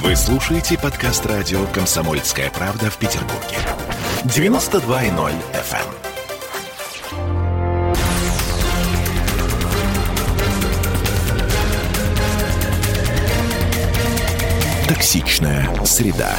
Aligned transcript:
Вы 0.00 0.16
слушаете 0.16 0.78
подкаст 0.78 1.26
радио 1.26 1.66
«Комсомольская 1.66 2.50
правда» 2.50 2.90
в 2.90 2.96
Петербурге. 2.96 3.58
92.0 4.24 5.34
FM. 5.52 5.84
Токсичная 14.88 15.68
среда. 15.84 16.34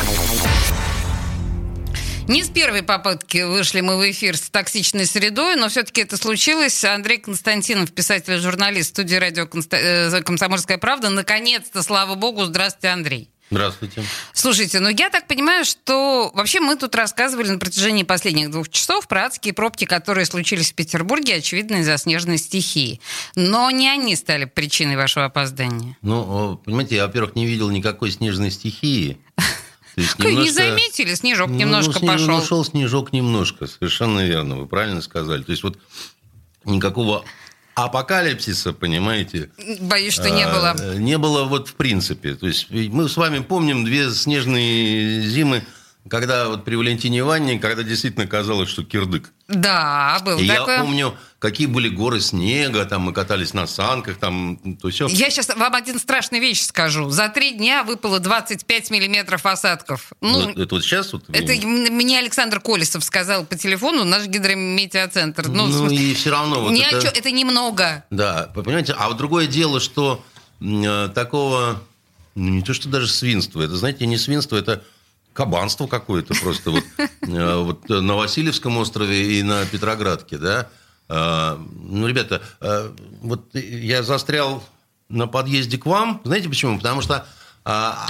Не 2.27 2.43
с 2.43 2.49
первой 2.49 2.81
попытки 2.81 3.43
вышли 3.43 3.81
мы 3.81 3.97
в 3.97 4.11
эфир 4.11 4.35
с 4.35 4.49
токсичной 4.49 5.05
средой, 5.05 5.57
но 5.57 5.69
все-таки 5.69 6.01
это 6.01 6.17
случилось. 6.17 6.83
Андрей 6.83 7.19
Константинов, 7.19 7.91
писатель 7.91 8.33
и 8.33 8.37
журналист 8.37 8.89
студии 8.89 9.15
радио 9.15 9.47
э, 9.71 10.21
«Комсомольская 10.23 10.79
правда». 10.79 11.09
Наконец-то, 11.11 11.83
слава 11.83 12.15
богу. 12.15 12.45
Здравствуйте, 12.45 12.87
Андрей. 12.87 13.32
Здравствуйте. 13.53 14.03
Слушайте, 14.33 14.79
ну 14.79 14.89
я 14.89 15.09
так 15.09 15.27
понимаю, 15.27 15.63
что 15.63 16.31
вообще 16.33 16.59
мы 16.59 16.75
тут 16.75 16.95
рассказывали 16.95 17.49
на 17.49 17.59
протяжении 17.59 18.03
последних 18.03 18.49
двух 18.49 18.69
часов 18.69 19.07
про 19.07 19.25
адские 19.25 19.53
пробки, 19.53 19.85
которые 19.85 20.25
случились 20.25 20.71
в 20.71 20.75
Петербурге, 20.75 21.35
очевидно, 21.35 21.77
из-за 21.77 21.97
снежной 21.97 22.39
стихии. 22.39 22.99
Но 23.35 23.69
не 23.69 23.87
они 23.87 24.15
стали 24.15 24.45
причиной 24.45 24.95
вашего 24.95 25.25
опоздания. 25.25 25.95
Ну, 26.01 26.59
понимаете, 26.65 26.95
я, 26.95 27.05
во-первых, 27.05 27.35
не 27.35 27.45
видел 27.45 27.69
никакой 27.69 28.09
снежной 28.09 28.49
стихии. 28.49 29.19
немножко... 29.97 30.31
Не 30.31 30.49
заметили, 30.49 31.13
снежок 31.13 31.49
ну, 31.49 31.55
немножко 31.55 31.99
ну, 32.01 32.07
пошел. 32.07 32.27
Ну, 32.27 32.43
шел 32.43 32.65
снежок 32.65 33.13
немножко, 33.13 33.67
совершенно 33.67 34.25
верно, 34.25 34.55
вы 34.55 34.65
правильно 34.65 35.01
сказали. 35.01 35.43
То 35.43 35.51
есть 35.51 35.61
вот 35.61 35.77
никакого 36.65 37.23
апокалипсиса, 37.75 38.73
понимаете? 38.73 39.49
Боюсь, 39.81 40.13
что 40.13 40.29
не 40.29 40.45
было. 40.45 40.75
А, 40.77 40.95
не 40.95 41.17
было 41.17 41.43
вот 41.45 41.69
в 41.69 41.73
принципе. 41.75 42.35
То 42.35 42.47
есть 42.47 42.67
мы 42.69 43.09
с 43.09 43.17
вами 43.17 43.39
помним 43.39 43.85
две 43.85 44.11
снежные 44.11 45.21
зимы 45.21 45.63
когда 46.09 46.49
вот 46.49 46.65
при 46.65 46.75
Валентине 46.75 47.19
Ивановне, 47.19 47.59
когда 47.59 47.81
действительно 47.81 48.27
казалось, 48.27 48.69
что 48.69 48.83
кирдык. 48.83 49.31
Да, 49.47 50.19
был 50.25 50.37
и 50.37 50.47
такой. 50.47 50.75
Я 50.75 50.81
помню, 50.81 51.17
какие 51.39 51.67
были 51.67 51.87
горы 51.87 52.19
снега, 52.19 52.83
там 52.85 53.03
мы 53.03 53.13
катались 53.13 53.53
на 53.53 53.67
санках, 53.67 54.17
там 54.17 54.57
то 54.81 54.89
все. 54.89 55.07
Я 55.07 55.29
сейчас 55.29 55.55
вам 55.55 55.73
один 55.73 55.99
страшный 55.99 56.39
вещь 56.39 56.61
скажу. 56.61 57.09
За 57.09 57.29
три 57.29 57.51
дня 57.51 57.83
выпало 57.83 58.19
25 58.19 58.91
миллиметров 58.91 59.45
осадков. 59.45 60.11
Ну, 60.19 60.49
это, 60.49 60.61
это 60.63 60.75
вот 60.75 60.83
сейчас? 60.83 61.13
Вот, 61.13 61.23
это 61.31 61.53
мне 61.65 62.19
Александр 62.19 62.59
Колесов 62.59 63.03
сказал 63.03 63.45
по 63.45 63.55
телефону, 63.55 64.03
наш 64.03 64.25
гидрометеоцентр. 64.27 65.47
Ну, 65.47 65.67
ну 65.67 65.89
и 65.89 66.13
все 66.13 66.31
равно. 66.31 66.61
Вот 66.61 66.73
это... 66.73 67.07
это 67.07 67.31
немного. 67.31 68.03
Да, 68.09 68.51
понимаете, 68.53 68.93
а 68.97 69.07
вот 69.07 69.17
другое 69.17 69.47
дело, 69.47 69.79
что 69.79 70.23
э, 70.59 71.09
такого, 71.15 71.81
ну 72.35 72.49
не 72.49 72.61
то 72.61 72.73
что 72.73 72.89
даже 72.89 73.07
свинства, 73.07 73.61
это, 73.61 73.77
знаете, 73.77 74.05
не 74.05 74.17
свинство, 74.17 74.57
это 74.57 74.83
кабанство 75.33 75.87
какое-то 75.87 76.33
просто 76.35 76.71
вот, 76.71 76.83
э, 77.21 77.55
вот 77.57 77.89
на 77.89 78.15
Васильевском 78.15 78.77
острове 78.77 79.39
и 79.39 79.43
на 79.43 79.65
Петроградке, 79.65 80.37
да. 80.37 80.69
А, 81.09 81.59
ну, 81.73 82.07
ребята, 82.07 82.41
э, 82.61 82.91
вот 83.21 83.53
я 83.53 84.03
застрял 84.03 84.63
на 85.09 85.27
подъезде 85.27 85.77
к 85.77 85.85
вам. 85.85 86.21
Знаете 86.23 86.49
почему? 86.49 86.77
Потому 86.77 87.01
что 87.01 87.25
а, 87.65 88.07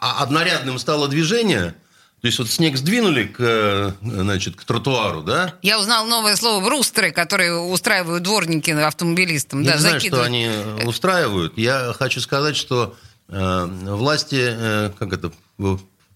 а, 0.00 0.22
однорядным 0.22 0.78
стало 0.78 1.08
движение. 1.08 1.74
То 2.20 2.28
есть 2.28 2.38
вот 2.38 2.48
снег 2.48 2.76
сдвинули 2.76 3.24
к, 3.26 3.94
значит, 4.00 4.56
к 4.56 4.64
тротуару, 4.64 5.22
да? 5.22 5.54
Я 5.62 5.78
узнал 5.78 6.06
новое 6.06 6.34
слово 6.36 6.64
«брустеры», 6.64 7.12
которые 7.12 7.58
устраивают 7.58 8.22
дворники 8.22 8.70
автомобилистам. 8.70 9.62
Я 9.62 9.72
да, 9.72 9.74
не 9.74 9.80
знаю, 9.80 10.00
что 10.00 10.22
они 10.22 10.50
устраивают. 10.84 11.58
Я 11.58 11.94
хочу 11.96 12.20
сказать, 12.20 12.56
что 12.56 12.96
э, 13.28 13.66
власти, 13.66 14.40
э, 14.40 14.90
как 14.98 15.12
это 15.12 15.30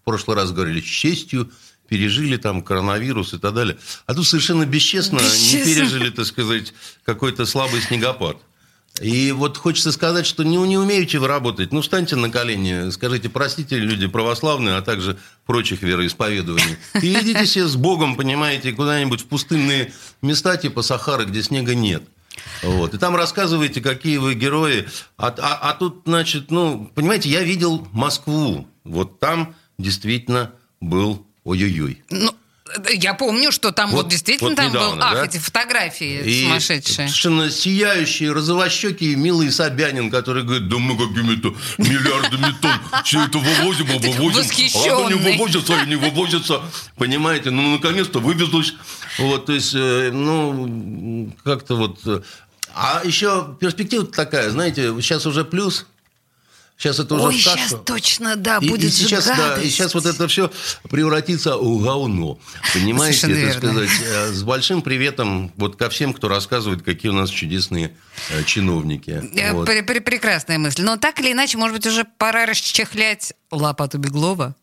в 0.03 0.05
прошлый 0.05 0.37
раз 0.37 0.53
говорили, 0.53 0.81
с 0.81 0.85
честью 0.85 1.51
пережили 1.89 2.37
там 2.37 2.63
коронавирус 2.63 3.35
и 3.35 3.39
так 3.39 3.53
далее. 3.53 3.77
А 4.07 4.15
тут 4.15 4.27
совершенно 4.27 4.65
бесчестно, 4.65 5.19
бесчестно. 5.19 5.59
не 5.59 5.65
пережили, 5.65 6.11
так 6.11 6.27
сказать, 6.27 6.73
какой-то 7.05 7.47
слабый 7.47 7.81
снегопад. 7.83 8.37
И 9.01 9.33
вот 9.33 9.57
хочется 9.57 9.93
сказать, 9.93 10.27
что 10.27 10.43
не, 10.43 10.57
не 10.57 10.77
умеете 10.77 11.19
вы 11.19 11.27
работать. 11.27 11.73
Ну, 11.73 11.81
встаньте 11.81 12.17
на 12.17 12.31
колени, 12.31 12.91
скажите, 12.91 13.29
простите, 13.29 13.79
люди 13.79 14.07
православные, 14.07 14.77
а 14.77 14.83
также 14.83 15.17
прочих 15.47 15.83
вероисповедований. 15.83 16.77
И 17.01 17.13
идите 17.15 17.47
себе 17.47 17.67
с 17.67 17.77
Богом, 17.77 18.17
понимаете, 18.17 18.73
куда-нибудь 18.73 19.23
в 19.23 19.27
пустынные 19.27 19.93
места 20.23 20.57
типа 20.57 20.83
Сахары, 20.83 21.25
где 21.25 21.43
снега 21.43 21.75
нет. 21.75 22.03
Вот. 22.63 22.95
И 22.95 22.99
там 22.99 23.17
рассказываете, 23.17 23.81
какие 23.81 24.19
вы 24.19 24.35
герои. 24.35 24.87
А, 25.17 25.35
а, 25.39 25.71
а 25.71 25.75
тут, 25.75 26.03
значит, 26.05 26.51
ну, 26.51 26.91
понимаете, 26.95 27.31
я 27.31 27.43
видел 27.43 27.89
Москву. 27.93 28.69
Вот 28.85 29.19
там 29.19 29.55
действительно 29.83 30.53
был 30.81 31.27
ой-ой-ой. 31.45 32.03
Ну, 32.11 32.35
я 32.93 33.15
помню, 33.15 33.51
что 33.53 33.73
там 33.73 33.91
вот, 33.91 34.05
вот 34.05 34.11
действительно 34.11 34.51
вот 34.51 34.57
там 34.57 34.69
недавно, 34.69 34.97
был, 34.97 35.03
ах, 35.03 35.15
да? 35.15 35.25
эти 35.25 35.39
фотографии 35.39 36.21
и 36.21 36.45
сумасшедшие. 36.45 37.09
Совершенно 37.09 37.51
сияющие, 37.51 38.33
розовощекие, 38.33 39.17
милый 39.17 39.51
Собянин, 39.51 40.11
который 40.11 40.45
говорит, 40.45 40.69
да 40.69 40.79
мы 40.79 40.97
какими-то 40.97 41.55
миллиардами 41.79 42.55
тонн 42.61 42.81
все 43.05 43.25
это 43.25 43.39
вывозим, 43.39 43.87
а 43.91 43.99
вывозим, 43.99 44.71
а 44.75 44.97
оно 44.97 45.11
не 45.11 45.15
вывозится, 45.15 45.85
не 45.87 45.97
вывозится. 45.97 46.63
Понимаете, 46.97 47.51
ну, 47.51 47.73
наконец-то 47.73 48.21
вывезлось. 48.21 48.75
Вот, 49.19 49.47
то 49.47 49.53
есть, 49.53 49.75
э, 49.75 50.11
ну, 50.13 51.33
как-то 51.45 51.77
вот... 51.77 52.01
Э, 52.07 52.21
а 52.73 53.03
еще 53.05 53.57
перспектива 53.59 54.07
такая, 54.07 54.51
знаете, 54.51 54.95
сейчас 55.01 55.27
уже 55.27 55.45
плюс– 55.45 55.87
Сейчас 56.81 56.99
это 56.99 57.15
уже 57.15 57.25
Ой, 57.25 57.35
кашу. 57.35 57.59
сейчас 57.59 57.77
точно, 57.85 58.37
да, 58.37 58.57
и, 58.57 58.71
будет 58.71 58.91
и 58.91 58.91
сейчас, 58.91 59.27
да, 59.27 59.61
и 59.61 59.69
сейчас 59.69 59.93
вот 59.93 60.07
это 60.07 60.27
все 60.29 60.51
превратится 60.89 61.59
в 61.59 61.83
говно. 61.83 62.39
Понимаете, 62.73 63.31
это 63.31 63.59
сказать, 63.59 63.91
э, 64.03 64.33
с 64.33 64.43
большим 64.43 64.81
приветом 64.81 65.53
вот 65.57 65.77
ко 65.77 65.91
всем, 65.91 66.15
кто 66.15 66.29
рассказывает, 66.29 66.83
какие 66.83 67.11
у 67.11 67.15
нас 67.15 67.29
чудесные 67.29 67.95
э, 68.31 68.45
чиновники. 68.45 69.23
Э, 69.37 69.53
вот. 69.53 69.67
Прекрасная 69.67 70.57
мысль. 70.57 70.81
Но 70.81 70.97
так 70.97 71.21
или 71.21 71.33
иначе, 71.33 71.59
может 71.59 71.77
быть, 71.77 71.87
уже 71.87 72.07
пора 72.17 72.47
расчехлять 72.47 73.35
лопату 73.51 73.99
Беглова? 73.99 74.57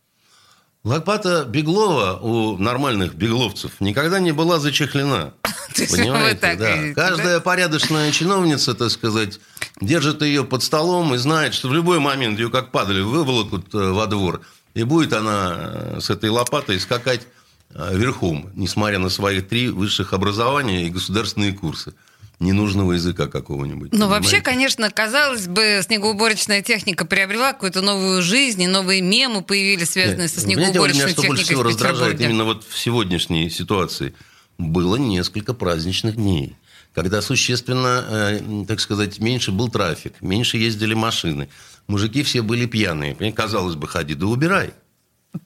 Лопата 0.87 1.43
Беглова 1.43 2.17
у 2.21 2.57
нормальных 2.57 3.13
бегловцев 3.13 3.71
никогда 3.81 4.19
не 4.19 4.31
была 4.31 4.57
зачехлена. 4.57 5.33
Понимаете, 5.75 6.55
да. 6.55 6.93
Каждая 6.95 7.41
порядочная 7.41 8.09
чиновница, 8.13 8.73
так 8.73 8.89
сказать, 8.89 9.41
держит 9.81 10.21
ее 10.21 10.45
под 10.45 10.63
столом 10.63 11.13
и 11.13 11.17
знает, 11.17 11.53
что 11.53 11.67
в 11.67 11.73
любой 11.73 11.99
момент 11.99 12.39
ее 12.39 12.49
как 12.49 12.71
падали 12.71 13.01
выволокут 13.01 13.75
э, 13.75 13.77
во 13.77 14.07
двор, 14.07 14.43
и 14.75 14.83
будет 14.83 15.11
она 15.11 15.55
э, 15.57 15.99
с 15.99 16.09
этой 16.09 16.29
лопатой 16.29 16.79
скакать 16.79 17.27
э, 17.71 17.97
верхом, 17.97 18.49
несмотря 18.55 18.97
на 18.97 19.09
свои 19.09 19.41
три 19.41 19.67
высших 19.67 20.13
образования 20.13 20.87
и 20.87 20.89
государственные 20.89 21.51
курсы 21.51 21.95
ненужного 22.39 22.93
языка 22.93 23.27
какого-нибудь. 23.27 23.93
Ну, 23.93 24.07
вообще, 24.07 24.41
конечно, 24.41 24.89
казалось 24.91 25.47
бы, 25.47 25.81
снегоуборочная 25.83 26.61
техника 26.61 27.05
приобрела 27.05 27.53
какую-то 27.53 27.81
новую 27.81 28.21
жизнь, 28.21 28.61
и 28.61 28.67
новые 28.67 29.01
мемы 29.01 29.41
появились, 29.41 29.91
связанные 29.91 30.23
Нет, 30.23 30.31
со 30.31 30.41
снегоуборочной 30.41 31.13
техникой. 31.13 31.23
Меня 31.23 31.23
что 31.23 31.27
больше 31.27 31.43
всего 31.45 31.63
раздражает 31.63 32.21
именно 32.21 32.43
вот 32.43 32.63
в 32.63 32.77
сегодняшней 32.77 33.49
ситуации. 33.49 34.13
Было 34.57 34.95
несколько 34.97 35.53
праздничных 35.53 36.15
дней, 36.15 36.55
когда 36.93 37.21
существенно, 37.21 38.05
э, 38.07 38.65
так 38.67 38.79
сказать, 38.79 39.19
меньше 39.19 39.51
был 39.51 39.69
трафик, 39.69 40.21
меньше 40.21 40.57
ездили 40.57 40.93
машины. 40.93 41.49
Мужики 41.87 42.23
все 42.23 42.41
были 42.41 42.65
пьяные. 42.65 43.15
Казалось 43.31 43.75
бы, 43.75 43.87
ходи 43.87 44.13
да 44.13 44.27
убирай. 44.27 44.73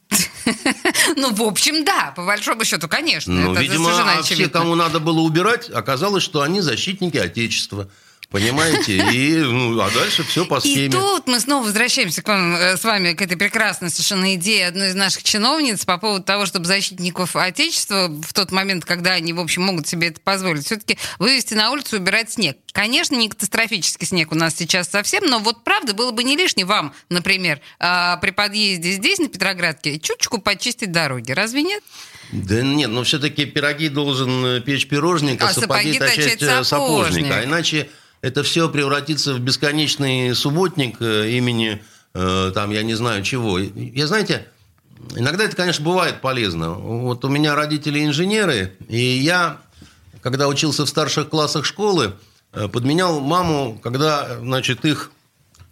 Ну, 1.21 1.31
в 1.31 1.41
общем, 1.43 1.85
да, 1.85 2.13
по 2.15 2.25
большому 2.25 2.65
счету, 2.65 2.87
конечно. 2.87 3.31
Ну, 3.31 3.53
видимо, 3.53 3.91
а 3.91 4.23
все, 4.23 4.49
кому 4.49 4.73
надо 4.73 4.99
было 4.99 5.19
убирать, 5.19 5.69
оказалось, 5.69 6.23
что 6.23 6.41
они 6.41 6.61
защитники 6.61 7.17
Отечества. 7.17 7.87
Понимаете? 8.31 8.97
И, 9.11 9.35
ну, 9.35 9.77
а 9.81 9.91
дальше 9.91 10.23
все 10.23 10.45
по 10.45 10.61
схеме. 10.61 10.85
И 10.85 10.89
тут 10.89 11.27
мы 11.27 11.41
снова 11.41 11.65
возвращаемся 11.65 12.21
к 12.21 12.27
вам, 12.29 12.55
э, 12.55 12.77
с 12.77 12.83
вами 12.85 13.11
к 13.11 13.21
этой 13.21 13.35
прекрасной 13.35 13.89
совершенно 13.89 14.35
идее 14.35 14.67
одной 14.67 14.89
из 14.89 14.95
наших 14.95 15.23
чиновниц 15.23 15.83
по 15.83 15.97
поводу 15.97 16.23
того, 16.23 16.45
чтобы 16.45 16.65
защитников 16.65 17.35
Отечества 17.35 18.07
в 18.07 18.33
тот 18.33 18.53
момент, 18.53 18.85
когда 18.85 19.11
они, 19.11 19.33
в 19.33 19.39
общем, 19.41 19.63
могут 19.63 19.85
себе 19.85 20.07
это 20.07 20.21
позволить, 20.21 20.65
все-таки 20.65 20.97
вывести 21.19 21.55
на 21.55 21.71
улицу 21.71 21.97
и 21.97 21.99
убирать 21.99 22.31
снег. 22.31 22.55
Конечно, 22.71 23.15
не 23.15 23.27
катастрофический 23.27 24.07
снег 24.07 24.31
у 24.31 24.35
нас 24.35 24.55
сейчас 24.55 24.89
совсем, 24.89 25.25
но 25.25 25.39
вот 25.39 25.65
правда 25.65 25.93
было 25.93 26.11
бы 26.11 26.23
не 26.23 26.37
лишне 26.37 26.63
вам, 26.63 26.93
например, 27.09 27.59
а, 27.79 28.15
при 28.17 28.31
подъезде 28.31 28.93
здесь, 28.93 29.19
на 29.19 29.27
Петроградке, 29.27 29.99
чуточку 29.99 30.37
почистить 30.37 30.93
дороги. 30.93 31.33
Разве 31.33 31.63
нет? 31.63 31.83
Да 32.31 32.61
нет, 32.61 32.89
но 32.89 33.03
все-таки 33.03 33.45
пироги 33.45 33.89
должен 33.89 34.45
э, 34.45 34.61
печь 34.61 34.87
пирожник, 34.87 35.41
а, 35.41 35.49
а 35.49 35.53
сапоги, 35.53 35.93
сапоги 35.93 36.15
точать 36.15 36.41
э, 36.41 36.63
сапожника. 36.63 37.39
А 37.39 37.43
иначе 37.43 37.89
это 38.21 38.43
все 38.43 38.69
превратится 38.69 39.33
в 39.33 39.39
бесконечный 39.39 40.35
субботник 40.35 40.97
э, 41.01 41.31
имени, 41.31 41.81
э, 42.13 42.51
там, 42.53 42.71
я 42.71 42.83
не 42.83 42.93
знаю 42.93 43.23
чего. 43.23 43.57
Я, 43.59 44.07
знаете, 44.07 44.47
иногда 45.15 45.43
это, 45.43 45.55
конечно, 45.55 45.83
бывает 45.83 46.21
полезно. 46.21 46.71
Вот 46.71 47.25
у 47.25 47.29
меня 47.29 47.55
родители 47.55 48.05
инженеры, 48.05 48.77
и 48.87 48.99
я, 48.99 49.57
когда 50.21 50.47
учился 50.47 50.85
в 50.85 50.89
старших 50.89 51.29
классах 51.29 51.65
школы, 51.65 52.13
э, 52.53 52.67
подменял 52.67 53.19
маму, 53.19 53.79
когда, 53.81 54.39
значит, 54.39 54.85
их 54.85 55.11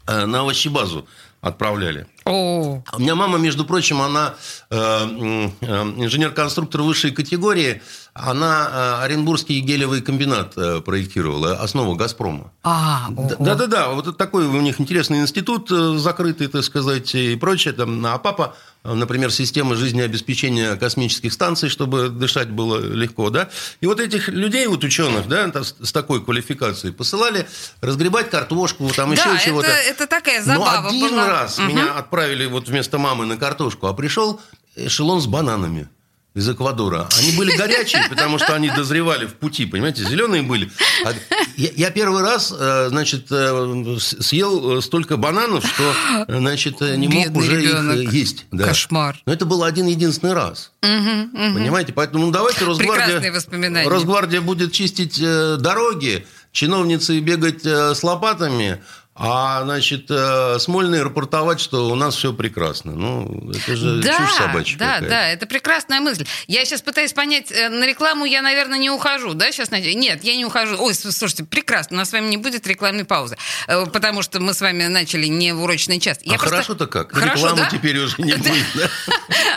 на 0.08 0.40
овощебазу 0.40 1.08
отправляли. 1.42 2.08
О. 2.26 2.84
У 2.94 3.00
меня 3.00 3.16
мама, 3.16 3.38
между 3.38 3.66
прочим, 3.66 4.02
она 4.02 4.36
э, 4.70 4.76
э, 4.76 5.66
инженер-конструктор 5.98 6.82
высшей 6.82 7.12
категории. 7.12 7.82
Она 8.22 8.98
э, 9.00 9.04
Оренбургский 9.06 9.60
гелевый 9.62 10.02
комбинат 10.02 10.54
э, 10.58 10.82
проектировала, 10.82 11.54
основу 11.54 11.96
«Газпрома». 11.96 12.52
А. 12.64 13.08
Да-да-да, 13.40 13.90
вот 13.90 14.18
такой 14.18 14.46
у 14.46 14.62
них 14.62 14.80
интересный 14.82 15.22
институт, 15.22 15.72
э, 15.72 15.98
закрытый, 15.98 16.48
так 16.48 16.64
сказать, 16.64 17.14
и 17.16 17.36
прочее. 17.36 17.74
Там. 17.74 18.06
А 18.06 18.18
папа, 18.18 18.56
например, 18.84 19.32
система 19.32 19.76
жизнеобеспечения 19.76 20.76
космических 20.76 21.32
станций, 21.34 21.70
чтобы 21.70 22.10
дышать 22.10 22.50
было 22.50 22.78
легко, 22.80 23.30
да. 23.30 23.50
И 23.82 23.86
вот 23.88 24.00
этих 24.00 24.28
людей, 24.30 24.68
вот 24.68 24.84
ученых, 24.84 25.28
да, 25.28 25.50
с 25.64 25.92
такой 25.92 26.24
квалификацией 26.24 26.94
посылали 26.94 27.48
разгребать 27.82 28.30
картошку, 28.30 28.90
там 28.96 29.10
Да, 29.16 29.22
еще 29.22 29.30
это, 29.36 29.44
чего-то. 29.46 29.68
это 29.68 30.08
такая 30.08 30.44
забава 30.44 30.82
Но 30.82 30.90
один 30.90 31.10
была. 31.12 31.28
раз 31.28 31.58
Мгм. 31.58 31.68
меня 31.70 31.94
отправили 31.94 32.46
вот 32.46 32.68
вместо 32.68 32.98
мамы 32.98 33.26
на 33.26 33.38
картошку, 33.38 33.88
а 33.88 33.94
пришел 33.94 34.42
эшелон 34.76 35.22
с 35.22 35.26
бананами 35.28 35.90
из 36.36 36.48
Эквадора. 36.48 37.08
Они 37.18 37.32
были 37.32 37.56
горячие, 37.58 38.06
потому 38.08 38.38
что 38.38 38.54
они 38.54 38.70
дозревали 38.70 39.26
в 39.26 39.34
пути, 39.34 39.66
понимаете, 39.66 40.04
зеленые 40.04 40.44
были. 40.44 40.72
А 41.06 41.14
я, 41.58 41.70
я 41.76 41.90
первый 41.90 42.22
раз, 42.22 42.54
э, 42.58 42.88
значит, 42.90 43.28
э, 43.32 43.98
съел 44.00 44.78
э, 44.78 44.82
столько 44.82 45.18
бананов, 45.18 45.66
что, 45.66 45.94
значит, 46.28 46.82
не 46.82 47.08
мог 47.08 47.26
Бедный 47.26 47.40
уже 47.40 47.62
ребенок. 47.62 47.98
их 47.98 48.14
есть. 48.14 48.46
Да. 48.52 48.66
Кошмар. 48.66 49.18
Но 49.26 49.34
это 49.34 49.46
был 49.46 49.64
один 49.64 49.88
единственный 49.88 50.34
раз. 50.34 50.72
Понимаете, 50.82 51.94
поэтому 51.94 52.28
ну, 52.28 52.32
давайте 52.32 52.64
Росгвардия. 52.64 53.90
Росгвардия 53.90 54.42
будет 54.42 54.72
чистить 54.72 55.20
дороги, 55.20 56.26
чиновницы 56.52 57.20
бегать 57.20 57.66
с 57.66 58.04
лопатами, 58.04 58.82
а, 59.20 59.64
значит, 59.64 60.06
э, 60.10 60.58
Смольный 60.60 61.04
рапортовать, 61.04 61.60
что 61.60 61.90
у 61.90 61.96
нас 61.96 62.16
все 62.16 62.34
прекрасно. 62.34 62.94
Ну, 62.94 63.52
это 63.52 63.76
же 63.76 64.02
Да, 64.02 64.18
чушь 64.18 64.34
собачья 64.34 64.78
да, 64.78 64.86
какая-то. 64.94 65.10
да, 65.10 65.28
это 65.30 65.46
прекрасная 65.46 66.00
мысль. 66.00 66.26
Я 66.48 66.64
сейчас 66.66 66.82
пытаюсь 66.82 67.14
понять, 67.14 67.52
э, 67.52 67.70
на 67.70 67.86
рекламу 67.86 68.26
я, 68.26 68.42
наверное, 68.42 68.78
не 68.80 68.90
ухожу, 68.90 69.34
да, 69.34 69.52
сейчас? 69.52 69.72
Нет, 69.72 70.24
я 70.24 70.36
не 70.36 70.46
ухожу. 70.46 70.78
Ой, 70.80 70.94
слушайте, 70.96 71.44
прекрасно, 71.44 71.98
у 71.98 72.00
нас 72.00 72.10
с 72.10 72.14
вами 72.14 72.28
не 72.30 72.38
будет 72.38 72.66
рекламной 72.66 73.04
паузы, 73.06 73.38
э, 73.68 73.86
потому 73.88 74.22
что 74.22 74.40
мы 74.40 74.54
с 74.54 74.62
вами 74.62 74.86
начали 74.88 75.28
не 75.28 75.54
в 75.54 75.62
урочный 75.64 76.00
час. 76.00 76.20
Я 76.24 76.36
а 76.36 76.38
просто- 76.38 76.50
хорошо-то 76.56 76.88
как? 76.88 77.12
Хорошо, 77.14 77.36
Рекламы 77.36 77.58
да? 77.64 77.70
теперь 77.70 77.98
уже 78.00 78.16
не 78.20 78.34
будет. 78.38 78.66
да? 78.76 78.90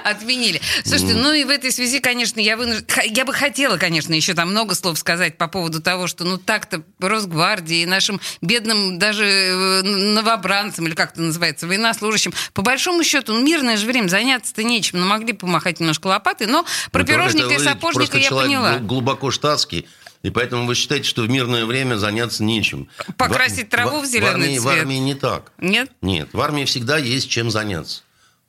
Отменили. 0.10 0.60
Слушайте, 0.84 1.14
ну 1.14 1.32
и 1.32 1.44
в 1.44 1.50
этой 1.50 1.70
связи, 1.72 2.00
конечно, 2.00 2.40
я 2.40 2.56
вынуждена... 2.56 2.84
Я 3.04 3.24
бы 3.24 3.32
хотела, 3.32 3.76
конечно, 3.76 4.12
еще 4.14 4.34
там 4.34 4.50
много 4.50 4.74
слов 4.74 4.98
сказать 4.98 5.38
по 5.38 5.46
поводу 5.48 5.80
того, 5.80 6.06
что 6.08 6.24
ну 6.24 6.36
так-то 6.38 6.82
Росгвардии 6.98 7.84
нашим 7.84 8.20
бедным 8.40 8.98
даже 8.98 9.51
новобранцам, 9.82 10.86
или 10.86 10.94
как 10.94 11.12
это 11.12 11.22
называется, 11.22 11.66
военнослужащим, 11.66 12.32
по 12.54 12.62
большому 12.62 13.04
счету, 13.04 13.32
ну 13.34 13.42
мирное 13.42 13.76
же 13.76 13.86
время, 13.86 14.08
заняться-то 14.08 14.62
нечем, 14.64 15.00
ну 15.00 15.06
могли 15.06 15.32
помахать 15.32 15.80
немножко 15.80 16.06
лопатой, 16.08 16.46
но 16.46 16.64
про 16.90 17.00
Ну, 17.02 17.06
пирожника 17.06 17.52
и 17.54 17.58
сапожника 17.58 18.18
я 18.18 18.30
поняла. 18.30 18.78
гл- 18.78 18.86
глубоко 18.86 19.30
штатский. 19.30 19.86
И 20.22 20.30
поэтому 20.30 20.66
вы 20.66 20.76
считаете, 20.76 21.08
что 21.08 21.22
в 21.22 21.28
мирное 21.28 21.64
время 21.66 21.96
заняться 21.96 22.44
нечем. 22.44 22.88
Покрасить 23.16 23.66
В- 23.66 23.70
траву 23.70 24.00
в 24.00 24.06
зеленый 24.06 24.30
армии, 24.46 24.58
В 24.58 24.62
цвет. 24.62 24.78
армии 24.78 24.94
не 24.96 25.14
так. 25.16 25.50
Нет? 25.58 25.90
Нет, 26.00 26.28
в 26.32 26.40
армии 26.40 26.64
всегда 26.64 26.96
есть 26.96 27.28
чем 27.28 27.50
заняться. 27.50 28.02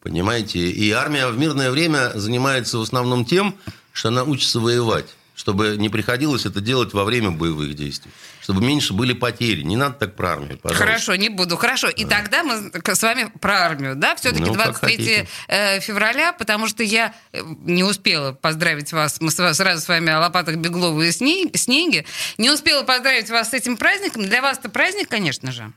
Понимаете? 0.04 0.60
И 0.60 0.92
армия 0.92 1.28
в 1.28 1.38
мирное 1.40 1.72
время 1.72 2.12
занимается 2.14 2.78
в 2.78 2.82
основном 2.82 3.26
тем, 3.26 3.56
что 3.92 4.10
она 4.10 4.24
учится 4.24 4.60
воевать. 4.60 5.06
Чтобы 5.44 5.76
не 5.78 5.90
приходилось 5.90 6.46
это 6.46 6.62
делать 6.62 6.94
во 6.94 7.04
время 7.04 7.30
боевых 7.30 7.76
действий. 7.76 8.12
Чтобы 8.42 8.62
меньше 8.62 8.94
были 8.94 9.12
потери. 9.12 9.62
Не 9.64 9.76
надо 9.76 9.96
так 9.96 10.16
про 10.16 10.32
армию, 10.32 10.58
пожалуйста. 10.58 10.86
Хорошо, 10.86 11.16
не 11.18 11.28
буду. 11.28 11.58
Хорошо. 11.58 11.90
И 11.90 12.06
тогда 12.06 12.44
мы 12.46 12.72
с 12.74 13.04
вами 13.04 13.30
про 13.42 13.60
армию, 13.66 13.98
да? 13.98 14.16
Все-таки 14.16 14.40
Ну, 14.46 14.54
как 14.54 14.80
23 14.80 14.90
хотите. 14.96 15.28
э, 15.50 15.82
февраля, 15.82 16.32
потому 16.32 16.68
что 16.70 16.82
я 16.82 17.14
э, 17.34 17.42
не 17.66 17.84
успела 17.84 18.32
поздравить 18.32 18.94
вас. 18.94 19.20
Мы 19.20 19.32
сразу 19.32 19.82
с 19.82 19.88
вами 19.90 20.14
о 20.14 20.22
лопатах 20.22 20.56
Беглова 20.56 21.02
и 21.02 21.10
сне- 21.12 21.52
снеге. 21.58 22.06
Не 22.38 22.50
успела 22.50 22.84
поздравить 22.84 23.30
вас 23.30 23.50
с 23.50 23.54
этим 23.54 23.76
праздником. 23.76 24.24
Для 24.24 24.42
вас 24.42 24.60
это 24.60 24.70
праздник, 24.70 25.10
конечно 25.10 25.52
же. 25.52 25.74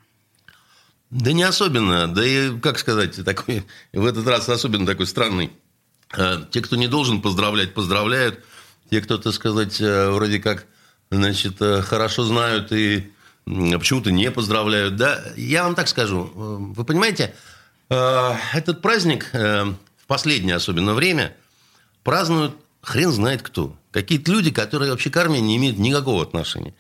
Да 1.10 1.32
не 1.32 1.42
особенно. 1.42 2.06
Да 2.06 2.24
и, 2.24 2.56
как 2.60 2.78
сказать, 2.78 3.24
такой, 3.24 3.66
в 3.92 4.06
этот 4.06 4.28
раз 4.28 4.48
особенно 4.48 4.86
такой 4.86 5.08
странный. 5.08 5.50
Э, 6.16 6.36
Те, 6.52 6.60
кто 6.60 6.76
не 6.76 6.86
должен 6.86 7.20
поздравлять, 7.20 7.74
поздравляют. 7.74 8.44
Те, 8.90 9.00
кто, 9.00 9.18
так 9.18 9.32
сказать, 9.34 9.80
э, 9.80 10.10
вроде 10.10 10.38
как, 10.38 10.66
значит, 11.10 11.60
э, 11.60 11.82
хорошо 11.82 12.24
знают 12.24 12.72
и 12.72 13.10
м, 13.46 13.78
почему-то 13.78 14.10
не 14.10 14.30
поздравляют. 14.30 14.96
Да, 14.96 15.22
я 15.36 15.64
вам 15.64 15.74
так 15.74 15.88
скажу. 15.88 16.30
Э, 16.34 16.56
Вы 16.74 16.84
понимаете, 16.84 17.34
этот 17.88 18.82
праздник 18.82 19.30
в 19.32 19.76
последнее 20.08 20.56
особенно 20.56 20.92
время 20.94 21.36
празднуют 22.02 22.56
хрен 22.82 23.12
знает 23.12 23.42
кто. 23.42 23.76
Какие-то 23.92 24.32
люди, 24.32 24.50
которые 24.50 24.90
вообще 24.90 25.08
к 25.10 25.16
армии 25.16 25.38
не 25.38 25.56
имеют 25.56 25.78
никакого 25.78 26.22
отношения. 26.22 26.74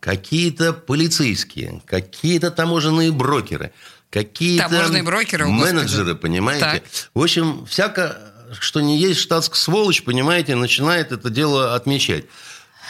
Какие-то 0.00 0.74
полицейские, 0.74 1.80
какие-то 1.86 2.50
таможенные 2.50 3.10
брокеры, 3.10 3.72
какие-то 4.10 4.68
Таможенные 4.68 5.02
брокеры, 5.02 5.44
о, 5.46 5.48
Господи. 5.48 5.72
менеджеры, 5.74 6.14
понимаете? 6.14 6.60
Так. 6.64 6.82
В 7.14 7.22
общем, 7.22 7.64
всяко, 7.64 8.33
что 8.60 8.80
не 8.80 8.98
есть 8.98 9.20
штатская 9.20 9.58
сволочь, 9.58 10.02
понимаете, 10.02 10.54
начинает 10.54 11.12
это 11.12 11.30
дело 11.30 11.74
отмечать. 11.74 12.26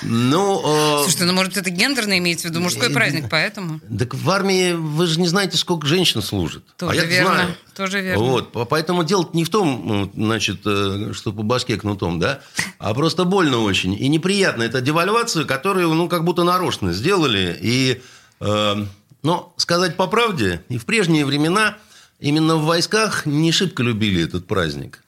Ну, 0.02 0.60
э, 0.64 1.02
Слушайте, 1.02 1.24
ну, 1.24 1.32
может, 1.32 1.56
это 1.56 1.70
гендерно 1.70 2.18
имеется 2.18 2.48
в 2.48 2.50
виду 2.50 2.60
мужской 2.60 2.88
э, 2.88 2.92
праздник, 2.92 3.26
поэтому... 3.30 3.80
так 3.96 4.14
в 4.14 4.30
армии 4.30 4.72
вы 4.72 5.06
же 5.06 5.20
не 5.20 5.28
знаете, 5.28 5.56
сколько 5.56 5.86
женщин 5.86 6.20
служит. 6.20 6.64
Тоже 6.76 6.92
а 6.92 6.94
я 7.02 7.04
верно, 7.04 7.34
знаю. 7.34 7.56
тоже 7.76 8.00
верно. 8.00 8.24
Вот, 8.24 8.52
по- 8.52 8.64
поэтому 8.64 9.04
дело 9.04 9.28
не 9.32 9.44
в 9.44 9.50
том, 9.50 9.82
ну, 9.86 10.26
значит, 10.26 10.60
э, 10.66 11.12
что 11.12 11.32
по 11.32 11.42
башке 11.42 11.76
кнутом, 11.76 12.18
да, 12.18 12.40
а 12.78 12.92
просто 12.92 13.24
больно 13.24 13.58
очень. 13.58 13.94
И 13.94 14.08
неприятно. 14.08 14.64
Это 14.64 14.80
девальвацию, 14.80 15.46
которую, 15.46 15.94
ну, 15.94 16.08
как 16.08 16.24
будто 16.24 16.42
нарочно 16.42 16.92
сделали. 16.92 17.56
И, 17.60 18.02
э, 18.40 18.86
но 19.22 19.54
сказать 19.56 19.96
по 19.96 20.06
правде, 20.08 20.62
и 20.68 20.76
в 20.76 20.86
прежние 20.86 21.24
времена 21.24 21.76
именно 22.18 22.56
в 22.56 22.64
войсках 22.64 23.26
не 23.26 23.52
шибко 23.52 23.82
любили 23.82 24.24
этот 24.24 24.46
праздник. 24.46 25.03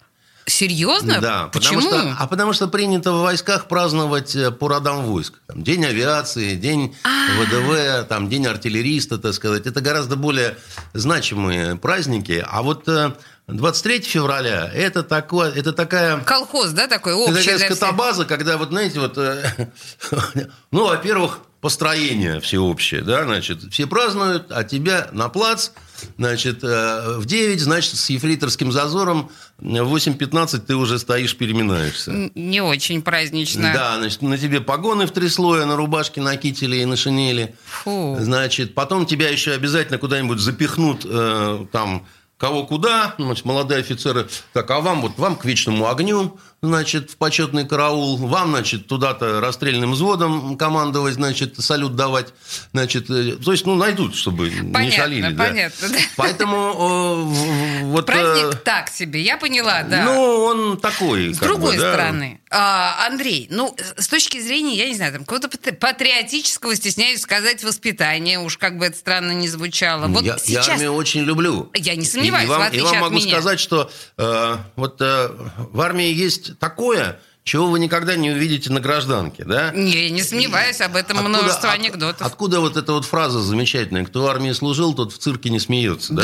Серьезно? 0.49 1.21
Да, 1.21 1.49
Почему? 1.53 1.81
потому 1.83 2.03
что, 2.03 2.17
а 2.21 2.27
потому 2.29 2.53
что 2.53 2.69
принято 2.69 3.13
в 3.13 3.23
войсках 3.23 3.67
праздновать 3.67 4.37
э, 4.37 4.53
по 4.53 4.69
родам 4.69 5.03
войск. 5.05 5.35
Там, 5.49 5.65
день 5.65 5.85
авиации, 5.85 6.55
день 6.55 6.95
А. 7.03 7.43
ВДВ, 7.43 8.07
там, 8.09 8.29
день 8.29 8.47
артиллериста, 8.47 9.19
так 9.19 9.35
сказать. 9.35 9.67
Это 9.67 9.81
гораздо 9.81 10.15
более 10.15 10.57
значимые 10.95 11.75
праздники. 11.75 12.45
А 12.49 12.63
вот 12.63 12.89
э, 12.89 13.13
23 13.49 14.01
февраля 14.03 14.71
это, 14.73 15.03
такое, 15.03 15.51
это 15.51 15.73
такая... 15.73 16.21
Колхоз, 16.21 16.71
да, 16.71 16.87
такой 16.87 17.15
Это 17.15 17.23
общий 17.23 17.35
такая 17.43 17.59
для 17.59 17.67
всех? 17.67 17.77
скотобаза, 17.79 18.25
когда, 18.25 18.57
вот 18.57 18.69
знаете, 18.69 19.01
вот, 19.01 19.19
э, 19.19 19.69
ну, 20.71 20.87
во-первых, 20.87 21.41
построение 21.61 22.41
всеобщее, 22.41 23.03
да, 23.03 23.25
значит, 23.25 23.73
все 23.73 23.89
празднуют, 23.89 24.53
а 24.53 24.63
тебя 24.63 25.09
на 25.11 25.29
плац, 25.29 25.71
значит, 26.19 26.63
э, 26.63 27.17
в 27.19 27.27
9, 27.27 27.61
значит, 27.61 27.97
с 27.97 28.11
ефрейторским 28.11 28.73
зазором, 28.73 29.31
в 29.59 29.65
8.15 29.65 30.59
ты 30.59 30.77
уже 30.77 30.99
стоишь, 30.99 31.37
переминаешься. 31.37 32.31
Не 32.35 32.61
очень 32.61 33.03
празднично. 33.03 33.73
Да, 33.73 33.97
значит, 33.99 34.23
на 34.23 34.39
тебе 34.39 34.61
погоны 34.61 35.07
в 35.07 35.11
три 35.13 35.29
слоя, 35.29 35.65
на 35.67 35.77
рубашке, 35.77 36.21
на 36.21 36.37
кителе 36.37 36.83
и 36.83 36.85
на 36.85 36.97
шинели. 36.97 37.55
Фу. 37.65 38.17
Значит, 38.21 38.75
потом 38.75 39.07
тебя 39.07 39.29
еще 39.29 39.53
обязательно 39.53 39.99
куда-нибудь 39.99 40.39
запихнут 40.39 41.03
э, 41.05 41.67
там 41.73 42.07
кого 42.39 42.67
куда, 42.67 43.15
значит, 43.19 43.45
молодые 43.45 43.81
офицеры, 43.81 44.29
так, 44.53 44.71
а 44.71 44.81
вам 44.81 45.01
вот, 45.01 45.13
вам 45.17 45.37
к 45.37 45.45
вечному 45.45 45.89
огню, 45.89 46.39
значит, 46.63 47.11
в 47.11 47.17
почетный 47.17 47.67
караул, 47.67 48.17
вам, 48.17 48.51
значит, 48.51 48.87
туда-то 48.87 49.41
расстрельным 49.41 49.93
взводом 49.93 50.57
командовать, 50.57 51.15
значит, 51.15 51.57
салют 51.59 51.97
давать, 51.97 52.33
значит, 52.73 53.11
э, 53.11 53.37
то 53.37 53.53
есть, 53.53 53.67
ну, 53.67 53.75
найдут, 53.75 54.17
чтобы 54.17 54.51
не 54.51 54.73
Понятно, 54.73 54.97
шалили. 54.97 55.33
да. 55.33 55.45
понятно, 55.45 55.89
да. 55.89 55.99
Поэтому 56.17 56.57
э, 56.57 57.85
вот... 57.85 58.09
э, 58.09 58.13
Праздник 58.13 58.61
так 58.63 58.89
себе, 58.91 59.21
я 59.23 59.37
поняла, 59.37 59.83
да. 59.83 60.05
Ну, 60.05 60.21
он 60.45 60.79
такой, 60.79 61.35
С 61.35 61.39
бы, 61.39 61.47
другой 61.47 61.77
да. 61.77 61.93
стороны, 61.93 62.41
а, 62.51 63.07
Андрей, 63.07 63.49
ну, 63.51 63.77
с 63.97 64.09
точки 64.09 64.41
зрения, 64.41 64.77
я 64.77 64.89
не 64.89 64.95
знаю, 64.95 65.13
там, 65.13 65.25
какого-то 65.25 65.49
патри- 65.49 65.73
патриотического, 65.77 66.75
стесняюсь 66.75 67.21
сказать, 67.21 67.63
воспитания, 67.65 68.39
уж 68.39 68.57
как 68.59 68.79
бы 68.79 68.87
это 68.87 68.97
странно 68.97 69.33
не 69.33 69.49
звучало. 69.49 70.07
Вот 70.09 70.25
я, 70.25 70.33
я 70.33 70.39
сейчас... 70.39 70.69
армию 70.69 70.95
очень 70.95 71.23
люблю. 71.23 71.71
Я 71.75 71.95
не 71.97 72.05
сомневаюсь, 72.05 72.45
и, 72.45 72.47
и 72.47 72.51
вам, 72.51 72.71
в 72.71 72.75
и 72.75 72.81
вам 72.81 72.95
от 72.95 73.01
могу 73.01 73.17
меня. 73.17 73.29
сказать, 73.29 73.61
что 73.61 73.91
э, 74.17 74.57
вот 74.77 75.01
э, 75.01 75.29
в 75.73 75.81
армии 75.81 76.13
есть 76.13 76.56
такое, 76.59 77.21
чего 77.45 77.69
вы 77.69 77.79
никогда 77.79 78.17
не 78.17 78.31
увидите 78.31 78.73
на 78.73 78.81
гражданке, 78.81 79.45
да? 79.45 79.71
Не, 79.73 80.11
не 80.11 80.23
сомневаюсь, 80.23 80.81
об 80.81 80.97
этом 80.97 81.19
Откуда- 81.19 81.39
множество 81.39 81.69
от- 81.71 81.79
анекдотов. 81.79 82.27
Откуда 82.27 82.61
вот 82.61 82.77
эта 82.77 82.93
вот 82.93 83.05
фраза 83.05 83.41
замечательная? 83.41 84.05
Кто 84.05 84.23
в 84.23 84.27
армии 84.27 84.53
служил, 84.53 84.95
тот 84.95 85.13
в 85.13 85.19
цирке 85.19 85.51
не 85.51 85.61
смеется, 85.61 86.13
да? 86.13 86.23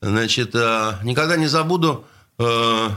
Да. 0.00 0.08
Значит, 0.10 0.50
э, 0.54 0.94
никогда 1.02 1.36
не 1.36 1.46
забуду. 1.46 2.04
э, 2.38 2.88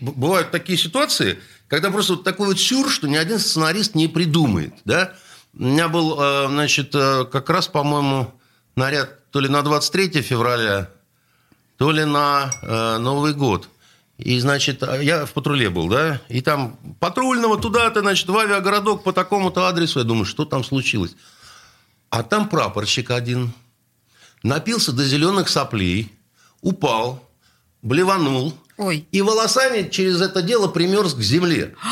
бывают 0.00 0.50
такие 0.50 0.76
ситуации, 0.78 1.38
когда 1.68 1.90
просто 1.90 2.14
вот 2.14 2.24
такой 2.24 2.48
вот 2.48 2.58
сюр, 2.60 2.88
что 2.90 3.06
ни 3.08 3.16
один 3.16 3.38
сценарист 3.38 3.94
не 3.94 4.08
придумает, 4.08 4.74
да? 4.84 5.12
У 5.58 5.64
меня 5.64 5.88
был, 5.88 6.16
э, 6.20 6.46
значит, 6.48 6.92
как 6.92 7.48
раз, 7.50 7.66
по-моему, 7.68 8.32
наряд 8.76 9.30
то 9.30 9.40
ли 9.40 9.48
на 9.48 9.62
23 9.62 10.22
февраля, 10.22 10.88
то 11.78 11.90
ли 11.90 12.04
на 12.04 12.50
Новый 12.98 13.34
год. 13.34 13.68
И, 14.18 14.38
значит, 14.40 14.82
я 15.02 15.26
в 15.26 15.32
патруле 15.32 15.68
был, 15.68 15.88
да, 15.88 16.22
и 16.28 16.40
там 16.40 16.78
патрульного 17.00 17.60
туда-то, 17.60 18.00
значит, 18.00 18.26
в 18.28 18.36
авиагородок 18.36 19.02
по 19.02 19.12
такому-то 19.12 19.66
адресу. 19.66 19.98
Я 19.98 20.04
думаю, 20.06 20.24
что 20.24 20.46
там 20.46 20.64
случилось? 20.64 21.14
А 22.08 22.22
там 22.22 22.48
прапорщик 22.48 23.10
один 23.10 23.52
напился 24.42 24.92
до 24.92 25.04
зеленых 25.04 25.50
соплей, 25.50 26.12
упал, 26.62 27.22
блеванул, 27.82 28.54
Ой. 28.78 29.06
и 29.12 29.20
волосами 29.20 29.88
через 29.90 30.22
это 30.22 30.40
дело 30.40 30.68
примерз 30.68 31.14
к 31.14 31.20
земле. 31.20 31.74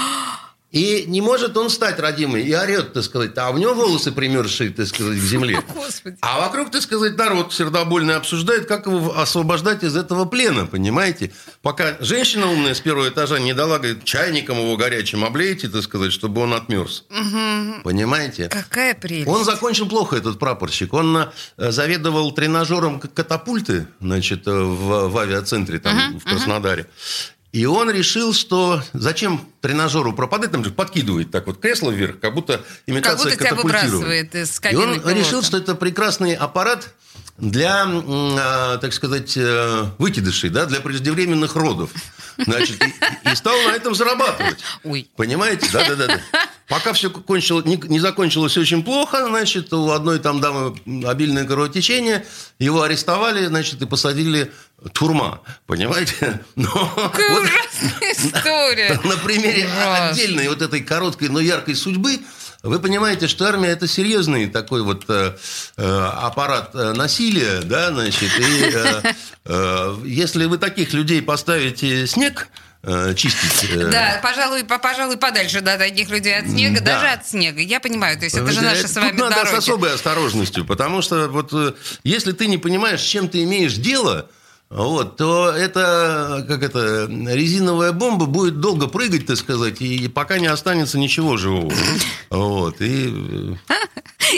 И 0.75 1.05
не 1.07 1.21
может 1.21 1.57
он 1.57 1.69
встать, 1.69 2.01
родимый, 2.01 2.43
и 2.43 2.53
орет, 2.53 2.95
так 2.95 3.05
сказать, 3.05 3.39
а 3.39 3.51
у 3.51 3.59
него 3.59 3.75
волосы 3.75 4.11
примерзшие, 4.11 4.71
так 4.71 4.89
сказать, 4.89 5.19
к 5.19 5.23
земле. 5.23 5.63
Господи. 5.75 6.17
А 6.21 6.41
вокруг, 6.41 6.73
так 6.73 6.83
сказать, 6.83 7.17
народ 7.17 7.53
сердобольный 7.53 8.17
обсуждает, 8.17 8.67
как 8.67 8.87
его 8.87 9.17
освобождать 9.17 9.85
из 9.85 9.95
этого 9.95 10.25
плена, 10.25 10.67
понимаете? 10.67 11.31
Пока 11.63 11.97
женщина 12.01 12.51
умная 12.51 12.75
с 12.75 12.81
первого 12.81 13.09
этажа 13.09 13.39
не 13.39 13.55
дала, 13.55 13.79
говорит, 13.79 14.03
чайником 14.03 14.59
его 14.59 14.77
горячим 14.77 15.25
облейте, 15.25 15.69
так 15.69 15.85
сказать, 15.85 16.13
чтобы 16.13 16.41
он 16.41 16.53
отмерз. 16.53 17.05
Понимаете? 17.85 18.49
Какая 18.49 18.97
прелесть. 18.97 19.29
Он 19.29 19.45
закончил 19.45 19.89
плохо, 19.89 20.17
этот 20.17 20.41
прапорщик. 20.41 20.93
Он 20.93 21.29
э, 21.57 21.71
заведовал 21.71 22.33
тренажером 22.33 22.99
катапульты, 22.99 23.87
значит, 24.01 24.49
э, 24.49 24.51
в, 24.51 25.09
в 25.09 25.19
авиацентре 25.19 25.79
там, 25.79 26.19
в 26.19 26.25
Краснодаре. 26.25 26.87
И 27.55 27.67
он 27.67 27.89
решил, 27.89 28.35
что 28.35 28.83
зачем 28.95 29.41
тренажеру 29.61 30.13
пропадать, 30.13 30.51
там 30.51 30.65
же 30.65 30.73
подкидывает 30.73 31.31
так 31.31 31.47
вот 31.47 31.61
кресло 31.61 31.93
вверх, 31.93 32.19
как 32.19 32.35
будто 32.35 32.65
имитация 32.85 33.17
Как 33.17 33.19
будто 33.31 33.37
тебя 33.37 33.55
выбрасывает 33.55 34.35
из 34.35 34.61
И 34.73 34.75
он 34.75 34.95
пилота. 34.95 35.15
решил, 35.15 35.41
что 35.41 35.59
это 35.59 35.77
прекрасный 35.77 36.35
аппарат 36.35 36.93
для, 37.39 37.85
а, 37.87 38.79
так 38.79 38.93
сказать, 38.93 39.37
э, 39.37 39.85
выкидышей, 39.99 40.51
да, 40.51 40.67
для 40.67 40.81
преждевременных 40.81 41.55
родов. 41.55 41.91
Значит, 42.39 42.83
и, 42.83 43.31
и 43.31 43.35
стал 43.37 43.57
на 43.69 43.77
этом 43.77 43.95
зарабатывать. 43.95 44.59
Ой. 44.83 45.09
Понимаете? 45.15 45.69
Да, 45.73 45.89
да, 45.89 45.95
да. 45.95 46.07
да. 46.09 46.21
Пока 46.69 46.93
все 46.95 47.11
кончило, 47.11 47.61
не, 47.63 47.77
не 47.77 48.01
закончилось 48.01 48.57
очень 48.57 48.83
плохо, 48.83 49.27
значит, 49.27 49.73
у 49.75 49.91
одной 49.91 50.19
там 50.19 50.41
дамы 50.41 50.75
обильное 51.07 51.45
кровотечение, 51.45 52.25
его 52.59 52.83
арестовали, 52.83 53.47
значит, 53.47 53.83
и 53.83 53.87
посадили 53.87 54.51
турма. 54.93 55.43
Понимаете? 55.67 56.41
Но 56.57 56.69
Какая 56.97 57.31
вот 57.33 57.43
ужасная 57.43 58.13
история. 58.13 59.01
на 59.05 59.17
примере 59.19 59.67
Ужасно. 59.67 60.09
отдельной 60.11 60.49
вот 60.49 60.63
этой 60.63 60.81
короткой, 60.81 61.29
но 61.29 61.39
яркой 61.41 61.75
судьбы 61.75 62.21
вы 62.65 62.79
понимаете, 62.81 63.29
что 63.29 63.47
армия 63.47 63.69
это 63.69 63.87
серьезный 63.87 64.49
такой 64.49 64.83
вот 64.83 65.05
э, 65.09 65.37
э, 65.77 66.09
аппарат 66.23 66.71
э, 66.75 66.93
насилия, 66.95 67.61
да, 67.63 67.91
значит, 67.93 68.31
и 68.39 68.71
э, 68.73 69.03
э, 69.45 69.97
если 70.05 70.47
вы 70.47 70.59
таких 70.59 70.93
людей 70.93 71.23
поставите 71.23 72.07
снег 72.07 72.49
э, 72.83 73.15
чистить, 73.15 73.91
Да, 73.91 74.19
пожалуй, 74.23 74.65
по- 74.65 74.79
пожалуй, 74.79 75.17
подальше 75.17 75.61
да, 75.61 75.77
таких 75.79 76.09
людей 76.09 76.37
от 76.39 76.47
снега, 76.47 76.81
Да. 76.81 76.95
даже 76.95 77.07
от 77.09 77.27
снега. 77.29 77.61
Я 77.61 77.81
понимаю, 77.81 78.19
то 78.19 78.25
есть 78.25 78.37
это 78.37 78.51
же 78.51 78.61
Э, 78.61 78.65
наши 78.65 78.83
тут 78.83 78.91
с 78.91 78.95
вами 78.97 79.13
надо 79.19 79.37
дороги. 79.37 79.55
с 79.55 79.59
особой 79.59 79.95
осторожностью, 79.95 80.65
потому 80.65 81.03
что 81.03 81.29
вот 81.29 81.53
если 82.03 82.33
ты 82.33 82.47
не 82.47 82.59
понимаешь, 82.59 83.01
с 83.01 83.05
чем 83.05 83.29
ты 83.29 83.43
имеешь 83.45 83.75
дело, 83.75 84.29
вот, 84.75 85.17
то 85.17 85.51
это, 85.51 86.45
как 86.49 86.65
это, 86.65 87.07
резиновая 87.09 87.93
бомба 87.93 88.27
будет 88.27 88.59
долго 88.59 88.89
прыгать, 88.89 89.25
так 89.25 89.37
сказать, 89.37 89.81
и 89.81 90.09
пока 90.09 90.41
не 90.41 90.49
останется 90.49 90.99
ничего 90.99 91.37
живого. 91.37 91.73
Вот, 92.31 92.81
и... 92.81 93.57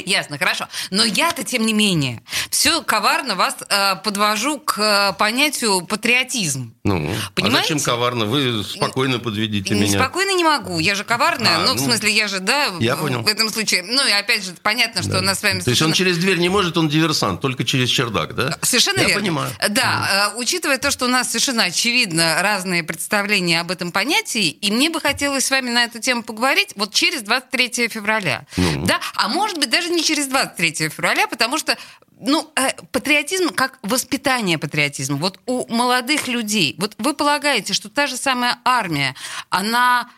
Ясно, 0.07 0.39
хорошо. 0.39 0.69
Но 0.91 1.05
я-то, 1.05 1.45
тем 1.45 1.65
не 1.65 1.73
менее, 1.73 2.23
все 2.51 2.83
коварно 2.83 3.35
вас 3.35 3.57
э, 3.69 3.97
подвожу 3.97 4.59
к 4.59 4.79
э, 4.79 5.13
понятию 5.19 5.87
патриотизм. 5.87 6.75
Ну, 6.85 7.13
Понимаете? 7.35 7.59
а 7.59 7.63
зачем 7.63 7.81
коварно? 7.81 8.27
Вы 8.27 8.63
спокойно 8.65 9.19
подведите 9.19 9.75
Не 9.75 9.83
меня. 9.83 9.99
Спокойно 9.99 10.37
не 10.37 10.45
могу. 10.45 10.79
Я 10.79 10.95
же 10.95 11.05
коварная. 11.05 11.57
А, 11.57 11.61
ну, 11.61 11.73
в 11.73 11.77
ну, 11.77 11.85
смысле, 11.85 12.11
я 12.13 12.29
же, 12.29 12.41
да, 12.41 12.71
я 12.81 12.97
в- 12.97 13.01
понял. 13.01 13.23
в 13.23 13.27
этом 13.27 13.51
случае. 13.51 13.83
Ну, 13.83 14.07
и 14.07 14.13
опять 14.13 14.45
же, 14.45 14.53
понятно, 14.63 15.03
что 15.03 15.19
у 15.19 15.23
нас 15.23 15.41
с 15.41 15.43
вами 15.43 15.61
То 15.61 15.71
есть 15.71 15.83
он 15.83 15.93
через 15.93 16.19
дверь 16.19 16.39
не 16.39 16.49
может, 16.49 16.77
он 16.77 16.89
диверсант, 16.89 17.41
только 17.41 17.65
через 17.65 17.89
чердак, 17.89 18.35
да? 18.35 18.59
Совершенно 18.63 19.01
Я 19.01 19.07
верно. 19.09 19.21
понимаю. 19.23 19.53
Да, 19.71 20.33
э, 20.35 20.39
учитывая 20.39 20.79
то, 20.79 20.91
что 20.91 21.07
у 21.07 21.09
нас 21.09 21.29
совершенно 21.29 21.65
очевидно 21.65 22.41
разные 22.43 22.83
представления 22.85 23.61
об 23.61 23.71
этом 23.71 23.93
понятии, 23.93 24.49
и 24.49 24.71
мне 24.71 24.91
бы 24.91 25.01
хотелось 25.01 25.47
с 25.47 25.51
вами 25.51 25.71
на 25.71 25.85
эту 25.85 26.01
тему 26.01 26.23
поговорить 26.23 26.73
вот 26.77 26.93
через 26.93 27.23
23 27.23 27.89
февраля. 27.89 28.47
Ну. 28.57 28.85
Да, 28.87 29.01
а 29.15 29.29
может 29.29 29.59
быть 29.59 29.71
даже 29.71 29.86
не 29.91 30.03
через 30.03 30.27
23 30.27 30.89
февраля, 30.89 31.27
потому 31.27 31.59
что 31.59 31.77
ну, 32.21 32.51
э, 32.57 32.73
патриотизм 32.93 33.51
как 33.51 33.79
воспитание 33.83 34.59
патриотизма. 34.59 35.17
Вот 35.17 35.39
у 35.47 35.67
молодых 35.73 36.29
людей, 36.29 36.75
вот 36.79 36.95
вы 36.99 37.15
полагаете, 37.15 37.75
что 37.75 37.89
та 37.89 38.07
же 38.07 38.17
самая 38.17 38.59
армия, 38.65 39.15
она, 39.51 40.09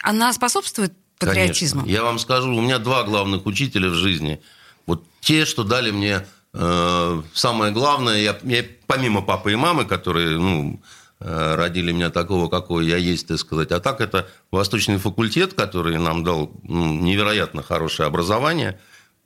она 0.00 0.32
способствует 0.32 0.92
патриотизму? 1.18 1.82
Конечно. 1.82 1.96
Я 1.96 2.04
вам 2.04 2.18
скажу, 2.18 2.54
у 2.54 2.60
меня 2.60 2.78
два 2.78 3.04
главных 3.04 3.46
учителя 3.46 3.88
в 3.88 3.94
жизни. 3.94 4.40
Вот 4.86 5.04
те, 5.20 5.44
что 5.44 5.62
дали 5.62 5.90
мне 5.90 6.26
э, 6.54 7.22
самое 7.34 7.72
главное, 7.72 8.18
я, 8.18 8.38
я 8.42 8.64
помимо 8.86 9.22
папы 9.22 9.52
и 9.52 9.56
мамы, 9.56 9.84
которые 9.84 10.38
ну, 10.38 10.80
родили 11.24 11.92
меня 11.92 12.10
такого, 12.10 12.48
какой 12.48 12.86
я 12.86 12.96
есть, 12.96 13.28
так 13.28 13.38
сказать, 13.38 13.70
а 13.72 13.80
так 13.80 14.00
это 14.00 14.28
Восточный 14.50 14.98
факультет, 14.98 15.54
который 15.54 15.98
нам 15.98 16.24
дал 16.24 16.52
ну, 16.62 16.94
невероятно 16.94 17.62
хорошее 17.62 18.06
образование, 18.06 18.78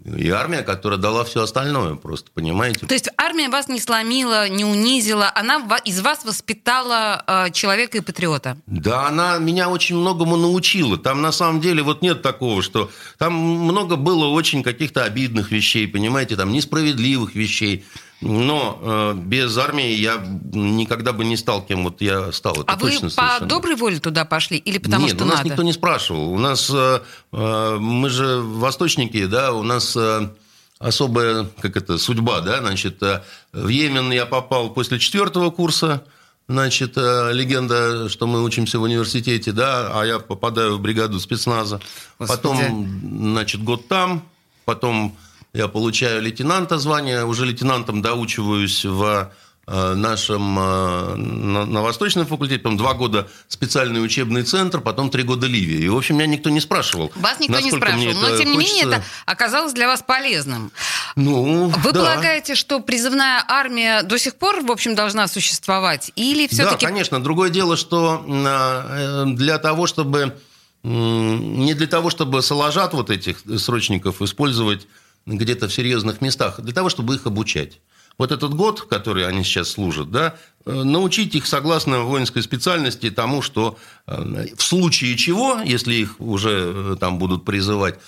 и 0.05 0.29
армия, 0.29 0.62
которая 0.62 0.99
дала 0.99 1.25
все 1.25 1.43
остальное, 1.43 1.95
просто 1.95 2.31
понимаете? 2.31 2.87
То 2.87 2.93
есть 2.93 3.09
армия 3.17 3.49
вас 3.49 3.69
не 3.69 3.81
сломила, 3.81 4.47
не 4.47 4.62
унизила, 4.65 5.33
она 5.35 5.57
из 5.85 6.00
вас 6.00 6.23
воспитала 6.25 7.25
э, 7.26 7.50
человека 7.53 7.97
и 7.97 8.00
патриота. 8.03 8.59
Да, 8.67 9.09
она 9.09 9.38
меня 9.38 9.71
очень 9.71 9.97
многому 9.97 10.37
научила. 10.37 10.99
Там 10.99 11.23
на 11.23 11.33
самом 11.33 11.62
деле 11.62 11.83
вот 11.83 12.03
нет 12.03 12.21
такого, 12.21 12.62
что 12.62 12.91
там 13.17 13.33
много 13.33 13.97
было 13.97 14.26
очень 14.26 14.62
каких-то 14.62 15.03
обидных 15.03 15.50
вещей, 15.50 15.88
понимаете, 15.88 16.37
там 16.37 16.53
несправедливых 16.53 17.35
вещей. 17.35 17.87
Но 18.23 18.78
э, 18.80 19.14
без 19.14 19.56
армии 19.58 19.92
я 19.92 20.16
никогда 20.52 21.12
бы 21.12 21.25
не 21.25 21.37
стал 21.37 21.62
кем 21.62 21.85
вот 21.85 22.00
я 22.00 22.32
стал. 22.32 22.54
Это 22.54 22.73
а 22.73 22.76
вы 22.76 22.90
точно 22.90 23.08
по 23.08 23.14
совершенно. 23.14 23.46
доброй 23.46 23.76
воле 23.76 23.99
туда 24.00 24.25
пошли 24.25 24.56
или 24.56 24.78
потому 24.78 25.06
Нет, 25.06 25.16
что 25.16 25.25
у 25.25 25.26
нас 25.26 25.38
надо? 25.38 25.50
никто 25.50 25.62
не 25.62 25.73
спрашивал. 25.75 26.32
У 26.32 26.38
нас 26.38 26.70
э, 26.73 27.00
э, 27.32 27.76
мы 27.78 28.08
же 28.08 28.40
восточники, 28.40 29.26
да, 29.26 29.52
у 29.52 29.62
нас 29.62 29.94
э, 29.96 30.30
особая, 30.78 31.46
как 31.61 31.76
это, 31.76 31.99
судьба, 31.99 32.40
да, 32.40 32.61
значит, 32.61 33.02
э, 33.02 33.23
в 33.52 33.68
Йемен 33.68 34.11
я 34.12 34.25
попал 34.25 34.70
после 34.70 34.99
четвертого 34.99 35.50
курса, 35.50 36.02
значит, 36.49 36.92
э, 36.96 37.32
легенда, 37.32 38.08
что 38.08 38.26
мы 38.26 38.42
учимся 38.42 38.78
в 38.78 38.82
университете, 38.82 39.52
да, 39.52 39.90
а 39.92 40.06
я 40.06 40.18
попадаю 40.18 40.76
в 40.76 40.80
бригаду 40.80 41.20
спецназа. 41.20 41.80
Господи. 42.18 42.42
Потом, 42.42 43.00
значит, 43.32 43.62
год 43.62 43.88
там, 43.88 44.23
потом 44.64 45.16
я 45.53 45.69
получаю 45.69 46.23
лейтенанта 46.23 46.79
звание, 46.79 47.25
уже 47.25 47.45
лейтенантом 47.47 48.03
доучиваюсь 48.03 48.85
в 48.85 49.33
э, 49.67 49.95
нашем 49.95 50.59
э, 50.59 51.15
на, 51.17 51.65
на 51.65 51.83
Восточном 51.83 52.26
факультете, 52.26 52.61
потом 52.61 52.76
два 52.76 52.95
года 52.95 53.29
специальный 53.49 54.05
учебный 54.05 54.43
центр, 54.43 54.81
потом 54.81 55.11
три 55.11 55.23
года 55.23 55.47
Ливия. 55.47 55.79
И, 55.79 55.88
в 55.88 55.97
общем, 55.97 56.17
меня 56.17 56.26
никто 56.26 56.50
не 56.50 56.61
спрашивал. 56.61 57.11
Вас 57.17 57.41
никто 57.41 57.61
не 57.61 57.71
спрашивал, 57.71 58.15
но 58.21 58.37
тем 58.37 58.50
не 58.50 58.59
менее 58.59 58.85
это 58.85 59.03
оказалось 59.25 59.73
для 59.73 59.87
вас 59.87 60.03
полезным. 60.03 60.73
Ну, 61.17 61.69
Вы 61.69 61.93
да. 61.93 62.00
полагаете, 62.00 62.55
что 62.55 62.81
призывная 62.81 63.43
армия 63.49 64.03
до 64.03 64.19
сих 64.19 64.35
пор, 64.35 64.61
в 64.61 64.71
общем, 64.71 64.95
должна 64.95 65.26
существовать? 65.29 66.12
Или 66.15 66.47
все-таки... 66.47 66.85
Да, 66.85 66.91
конечно. 66.93 67.23
Другое 67.23 67.49
дело, 67.49 67.76
что 67.76 68.25
э, 68.29 69.25
для 69.35 69.59
того, 69.59 69.87
чтобы... 69.87 70.37
Не 70.83 71.75
для 71.75 71.88
того, 71.88 72.11
чтобы 72.11 72.43
соложат 72.43 72.93
вот 72.93 73.11
этих 73.11 73.38
срочников 73.59 74.23
использовать 74.23 74.87
где-то 75.26 75.68
в 75.68 75.73
серьезных 75.73 76.21
местах, 76.21 76.61
для 76.61 76.73
того, 76.73 76.88
чтобы 76.88 77.14
их 77.16 77.26
обучать. 77.26 77.80
Вот 78.18 78.33
этот 78.33 78.54
год, 78.54 78.83
который 78.83 79.26
они 79.26 79.45
сейчас 79.45 79.68
служат, 79.68 80.11
да, 80.11 80.37
э, 80.64 80.73
научить 80.73 81.35
их 81.35 81.47
согласно 81.47 82.00
воинской 82.00 82.42
специальности 82.42 83.11
тому, 83.11 83.42
что 83.42 83.76
э, 84.06 84.47
в 84.56 84.62
случае 84.62 85.16
чего, 85.18 85.61
если 85.62 85.95
их 85.95 86.18
уже 86.18 86.73
э, 86.75 86.97
там 86.99 87.18
будут 87.18 87.45
призывать, 87.45 87.99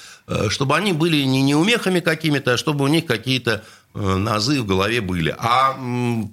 чтобы 0.49 0.77
они 0.77 0.93
были 0.93 1.23
не 1.23 1.43
неумехами 1.43 2.01
какими-то, 2.01 2.55
а 2.55 2.57
чтобы 2.59 2.85
у 2.85 2.89
них 2.89 3.07
какие-то 3.07 3.65
назы 3.95 4.61
в 4.63 4.67
голове 4.67 5.01
были. 5.01 5.35
А 5.39 5.77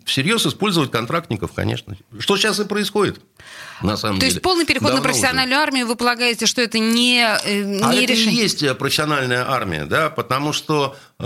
всерьез 0.05 0.45
использовать 0.45 0.91
контрактников, 0.91 1.51
конечно. 1.53 1.95
Что 2.19 2.37
сейчас 2.37 2.59
и 2.59 2.65
происходит, 2.65 3.21
на 3.81 3.97
самом 3.97 4.15
То 4.17 4.21
деле. 4.21 4.31
есть 4.33 4.41
полный 4.41 4.65
переход 4.65 4.89
на 4.89 4.95
Давно 4.95 5.01
уже. 5.01 5.09
профессиональную 5.09 5.59
армию, 5.59 5.87
вы 5.87 5.95
полагаете, 5.95 6.45
что 6.45 6.61
это 6.61 6.79
не, 6.79 7.19
э, 7.45 7.63
не 7.63 7.81
А 7.81 7.93
это 7.93 8.03
и 8.03 8.05
решение? 8.05 8.41
есть 8.43 8.61
э, 8.63 8.73
профессиональная 8.75 9.49
армия, 9.49 9.85
да, 9.85 10.09
потому 10.09 10.53
что, 10.53 10.95
э, 11.19 11.23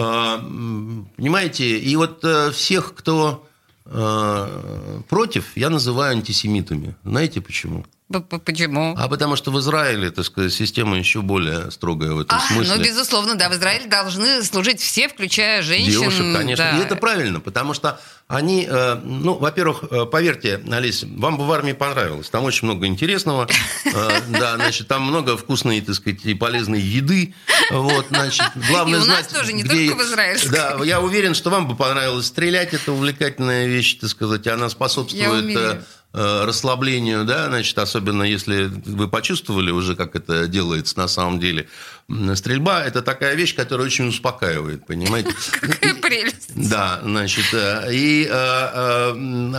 понимаете, 1.17 1.77
и 1.77 1.95
вот 1.95 2.23
э, 2.23 2.51
всех, 2.51 2.93
кто 2.95 3.45
э, 3.85 5.01
против, 5.09 5.45
я 5.57 5.69
называю 5.69 6.11
антисемитами. 6.13 6.95
Знаете 7.03 7.41
почему? 7.41 7.85
Почему? 8.09 8.95
А 8.97 9.07
потому 9.07 9.35
что 9.35 9.51
в 9.51 9.59
Израиле, 9.59 10.09
так 10.09 10.25
сказать, 10.25 10.51
система 10.51 10.97
еще 10.97 11.21
более 11.21 11.69
строгая 11.69 12.11
в 12.13 12.19
этом 12.21 12.39
а, 12.39 12.41
смысле. 12.41 12.75
Ну, 12.75 12.83
безусловно, 12.83 13.35
да, 13.35 13.49
в 13.49 13.53
Израиле 13.53 13.85
должны 13.85 14.41
служить 14.43 14.81
все, 14.81 15.07
включая 15.07 15.61
женщин. 15.61 15.91
Девушек, 15.91 16.35
конечно. 16.35 16.71
Да. 16.71 16.79
И 16.79 16.81
это 16.81 16.95
правильно, 16.95 17.39
потому 17.39 17.75
что 17.75 17.99
они, 18.27 18.67
э, 18.67 18.95
ну, 19.03 19.35
во-первых, 19.35 19.83
э, 19.91 20.05
поверьте, 20.05 20.59
Олеся, 20.71 21.07
вам 21.17 21.37
бы 21.37 21.45
в 21.45 21.51
армии 21.51 21.73
понравилось. 21.73 22.29
Там 22.29 22.45
очень 22.45 22.65
много 22.65 22.87
интересного. 22.87 23.47
Э, 23.85 24.21
да, 24.27 24.55
значит, 24.55 24.87
там 24.87 25.01
много 25.03 25.35
вкусной, 25.35 25.81
так 25.81 25.95
сказать, 25.95 26.23
и 26.23 26.35
полезной 26.35 26.79
еды. 26.79 27.33
Вот, 27.71 28.07
значит, 28.09 28.45
главное 28.69 28.99
и 28.99 29.03
у 29.03 29.05
нас 29.05 29.07
знать, 29.07 29.33
тоже, 29.33 29.53
не 29.53 29.63
где... 29.63 29.87
только 29.87 30.03
в 30.03 30.05
Израиле. 30.05 30.39
Да, 30.51 30.77
я 30.83 31.01
уверен, 31.01 31.33
что 31.33 31.49
вам 31.49 31.67
бы 31.67 31.75
понравилось 31.75 32.27
стрелять. 32.27 32.73
Это 32.73 32.91
увлекательная 32.91 33.65
вещь, 33.65 33.97
так 33.99 34.09
сказать. 34.11 34.45
Она 34.47 34.69
способствует 34.69 35.81
расслаблению, 36.11 37.25
да, 37.25 37.47
значит, 37.47 37.77
особенно 37.77 38.23
если 38.23 38.71
вы 38.85 39.07
почувствовали 39.07 39.71
уже, 39.71 39.95
как 39.95 40.15
это 40.15 40.47
делается 40.47 40.97
на 40.97 41.07
самом 41.07 41.39
деле. 41.39 41.67
Стрельба– 42.35 42.83
это 42.85 43.01
такая 43.01 43.35
вещь, 43.35 43.55
которая 43.55 43.85
очень 43.85 44.07
успокаивает, 44.07 44.87
понимаете? 44.87 45.33
Какая 45.51 45.95
прелесть. 45.95 46.51
Да, 46.55 46.99
значит, 47.03 47.45
и 47.91 48.27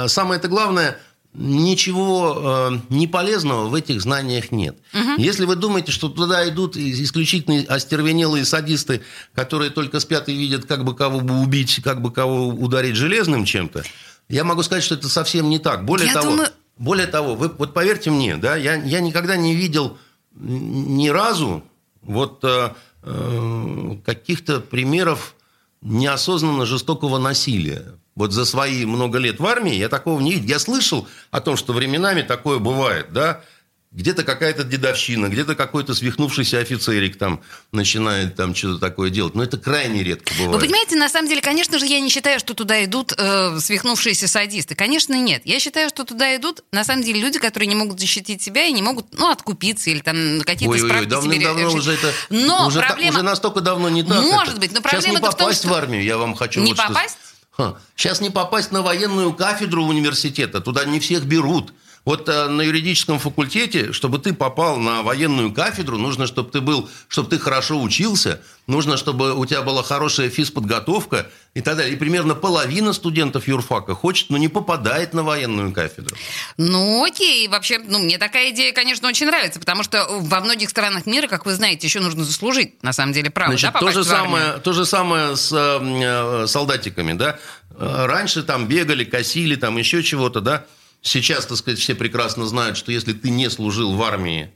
самое 0.09 0.38
это 0.38 0.49
главное– 0.49 0.99
ничего 1.33 2.71
э, 2.73 2.78
неполезного 2.88 3.69
в 3.69 3.75
этих 3.75 4.00
знаниях 4.00 4.50
нет. 4.50 4.76
Угу. 4.92 5.23
Если 5.23 5.45
вы 5.45 5.54
думаете, 5.54 5.92
что 5.92 6.09
туда 6.09 6.49
идут 6.49 6.76
исключительно 6.76 7.64
остервенелые 7.73 8.45
садисты, 8.45 9.02
которые 9.33 9.71
только 9.71 10.00
спят 10.00 10.28
и 10.28 10.35
видят, 10.35 10.64
как 10.64 10.85
бы 10.85 10.97
кого 10.97 11.21
бы 11.21 11.40
убить, 11.40 11.80
как 11.85 12.02
бы 12.02 12.12
кого 12.12 12.49
ударить 12.49 12.97
железным 12.97 13.45
чем-то, 13.45 13.85
я 14.31 14.45
могу 14.45 14.63
сказать, 14.63 14.85
что 14.85 14.95
это 14.95 15.09
совсем 15.09 15.49
не 15.51 15.59
так. 15.59 15.85
Более 15.85 16.07
я 16.07 16.15
того, 16.15 16.31
думаю... 16.31 16.49
более 16.79 17.07
того, 17.07 17.35
вы 17.35 17.49
вот 17.49 17.75
поверьте 17.75 18.11
мне, 18.11 18.37
да, 18.37 18.57
я, 18.57 18.75
я 18.75 19.01
никогда 19.01 19.37
не 19.37 19.55
видел 19.55 19.99
ни 20.33 21.09
разу 21.09 21.65
вот 22.03 22.45
э, 22.45 22.71
э, 23.03 23.97
каких-то 24.05 24.61
примеров 24.61 25.35
неосознанно 25.83 26.67
жестокого 26.67 27.19
насилия. 27.19 27.95
Вот 28.15 28.33
за 28.33 28.45
свои 28.45 28.85
много 28.85 29.19
лет 29.19 29.41
в 29.41 29.47
армии 29.47 29.75
я 29.75 29.89
такого 29.89 30.21
не 30.21 30.33
видел. 30.33 30.49
Я 30.49 30.59
слышал 30.59 31.09
о 31.31 31.41
том, 31.41 31.57
что 31.57 31.73
временами 31.73 32.23
такое 32.23 32.59
бывает, 32.59 33.13
да, 33.13 33.43
где-то 33.92 34.23
какая-то 34.23 34.62
дедовщина, 34.62 35.28
где-то 35.28 35.56
какой-то 35.56 35.94
свихнувшийся 35.94 36.61
офицерик 36.61 37.18
там 37.18 37.42
начинает 37.73 38.37
там 38.37 38.54
что-то 38.54 38.78
такое 38.78 39.11
делать. 39.11 39.35
Но 39.35 39.42
это 39.42 39.59
крайне 39.59 40.04
редко 40.04 40.32
бывает. 40.35 40.54
Вы 40.54 40.61
понимаете, 40.61 40.94
на 40.94 41.09
самом 41.09 41.28
деле, 41.28 41.40
конечно 41.40 41.76
же, 41.78 41.87
я 41.87 41.99
не 41.99 42.09
считаю, 42.09 42.38
что 42.38 42.54
туда 42.54 42.85
идут 42.85 43.12
э, 43.16 43.59
свихнувшиеся 43.59 44.28
садисты. 44.28 44.76
Конечно, 44.76 45.20
нет. 45.20 45.42
Я 45.44 45.59
считаю, 45.59 45.88
что 45.88 46.04
туда 46.04 46.37
идут, 46.37 46.62
на 46.70 46.85
самом 46.85 47.02
деле, 47.02 47.20
люди, 47.20 47.40
которые 47.40 47.66
не 47.66 47.75
могут 47.75 47.99
защитить 47.99 48.40
себя 48.40 48.64
и 48.64 48.73
не 48.73 48.82
могут, 48.82 49.18
ну, 49.18 49.28
откупиться 49.28 49.90
или 49.90 49.99
там 49.99 50.40
какие-то 50.42 50.75
Ой-ой-ой, 50.75 50.88
справки 50.88 51.09
давным-давно 51.09 51.70
себе 51.70 51.78
уже 51.78 51.92
это... 51.94 52.12
Но 52.30 52.68
уже, 52.68 52.80
проблема... 52.80 53.11
уже 53.11 53.23
настолько 53.23 53.61
давно 53.61 53.88
не 53.88 54.04
так. 54.04 54.23
Может 54.23 54.52
это. 54.52 54.61
быть, 54.61 54.73
но 54.73 54.80
Сейчас 54.82 55.04
не 55.04 55.18
проблема-то 55.18 55.26
в 55.26 55.30
том, 55.30 55.47
попасть 55.47 55.61
что... 55.61 55.68
в 55.68 55.75
армию, 55.75 56.04
я 56.04 56.16
вам 56.16 56.37
хочу 56.37 56.61
Не 56.61 56.75
вот 56.75 56.87
попасть? 56.87 57.18
Что... 57.54 57.78
Сейчас 57.97 58.20
не 58.20 58.30
попасть 58.30 58.70
на 58.70 58.82
военную 58.82 59.35
кафедру 59.35 59.85
университета, 59.85 60.61
туда 60.61 60.85
не 60.85 61.00
всех 61.00 61.25
берут. 61.25 61.73
Вот 62.04 62.28
э, 62.28 62.49
на 62.49 62.62
юридическом 62.62 63.19
факультете, 63.19 63.92
чтобы 63.92 64.19
ты 64.19 64.33
попал 64.33 64.78
на 64.78 65.02
военную 65.02 65.52
кафедру, 65.52 65.99
нужно, 65.99 66.26
чтобы 66.26 66.50
ты 66.50 66.62
был, 66.62 66.88
чтобы 67.09 67.28
ты 67.28 67.38
хорошо 67.38 67.80
учился, 67.80 68.40
нужно, 68.66 68.97
чтобы 68.97 69.35
у 69.35 69.45
тебя 69.45 69.61
была 69.61 69.83
хорошая 69.83 70.30
физподготовка 70.30 71.26
и 71.52 71.61
так 71.61 71.76
далее. 71.76 71.92
И 71.92 71.97
примерно 71.97 72.35
половина 72.35 72.95
студентов 72.95 73.47
юрфака 73.49 73.95
хочет, 73.95 74.30
но 74.30 74.38
не 74.38 74.49
попадает 74.49 75.12
на 75.12 75.23
военную 75.23 75.73
кафедру. 75.73 76.16
Ну, 76.57 77.04
окей. 77.04 77.47
Вообще, 77.49 77.78
ну, 77.78 77.99
мне 77.99 78.16
такая 78.16 78.50
идея, 78.50 78.73
конечно, 78.73 79.07
очень 79.07 79.26
нравится, 79.26 79.61
потому 79.61 79.83
что 79.83 80.07
во 80.09 80.40
многих 80.40 80.71
странах 80.71 81.04
мира, 81.04 81.26
как 81.26 81.45
вы 81.45 81.52
знаете, 81.52 81.87
еще 81.87 82.00
нужно 82.00 82.25
заслужить, 82.25 82.83
на 82.83 82.95
самом 82.95 83.12
деле, 83.12 83.30
право, 83.30 83.50
Значит, 83.50 83.73
да, 83.75 83.78
то 83.78 83.90
же, 83.90 84.04
самое, 84.04 84.52
то 84.54 84.73
же 84.73 84.87
самое 84.87 85.37
с 85.37 85.52
э, 85.52 86.47
солдатиками, 86.47 87.12
да. 87.12 87.38
Раньше 87.78 88.42
там 88.42 88.66
бегали, 88.66 89.04
косили, 89.04 89.54
там 89.54 89.76
еще 89.76 90.02
чего-то, 90.02 90.40
да. 90.40 90.64
Сейчас, 91.02 91.47
так 91.47 91.57
сказать, 91.57 91.78
все 91.78 91.95
прекрасно 91.95 92.47
знают, 92.47 92.76
что 92.76 92.92
если 92.92 93.12
ты 93.12 93.30
не 93.30 93.49
служил 93.49 93.95
в 93.95 94.02
армии, 94.02 94.50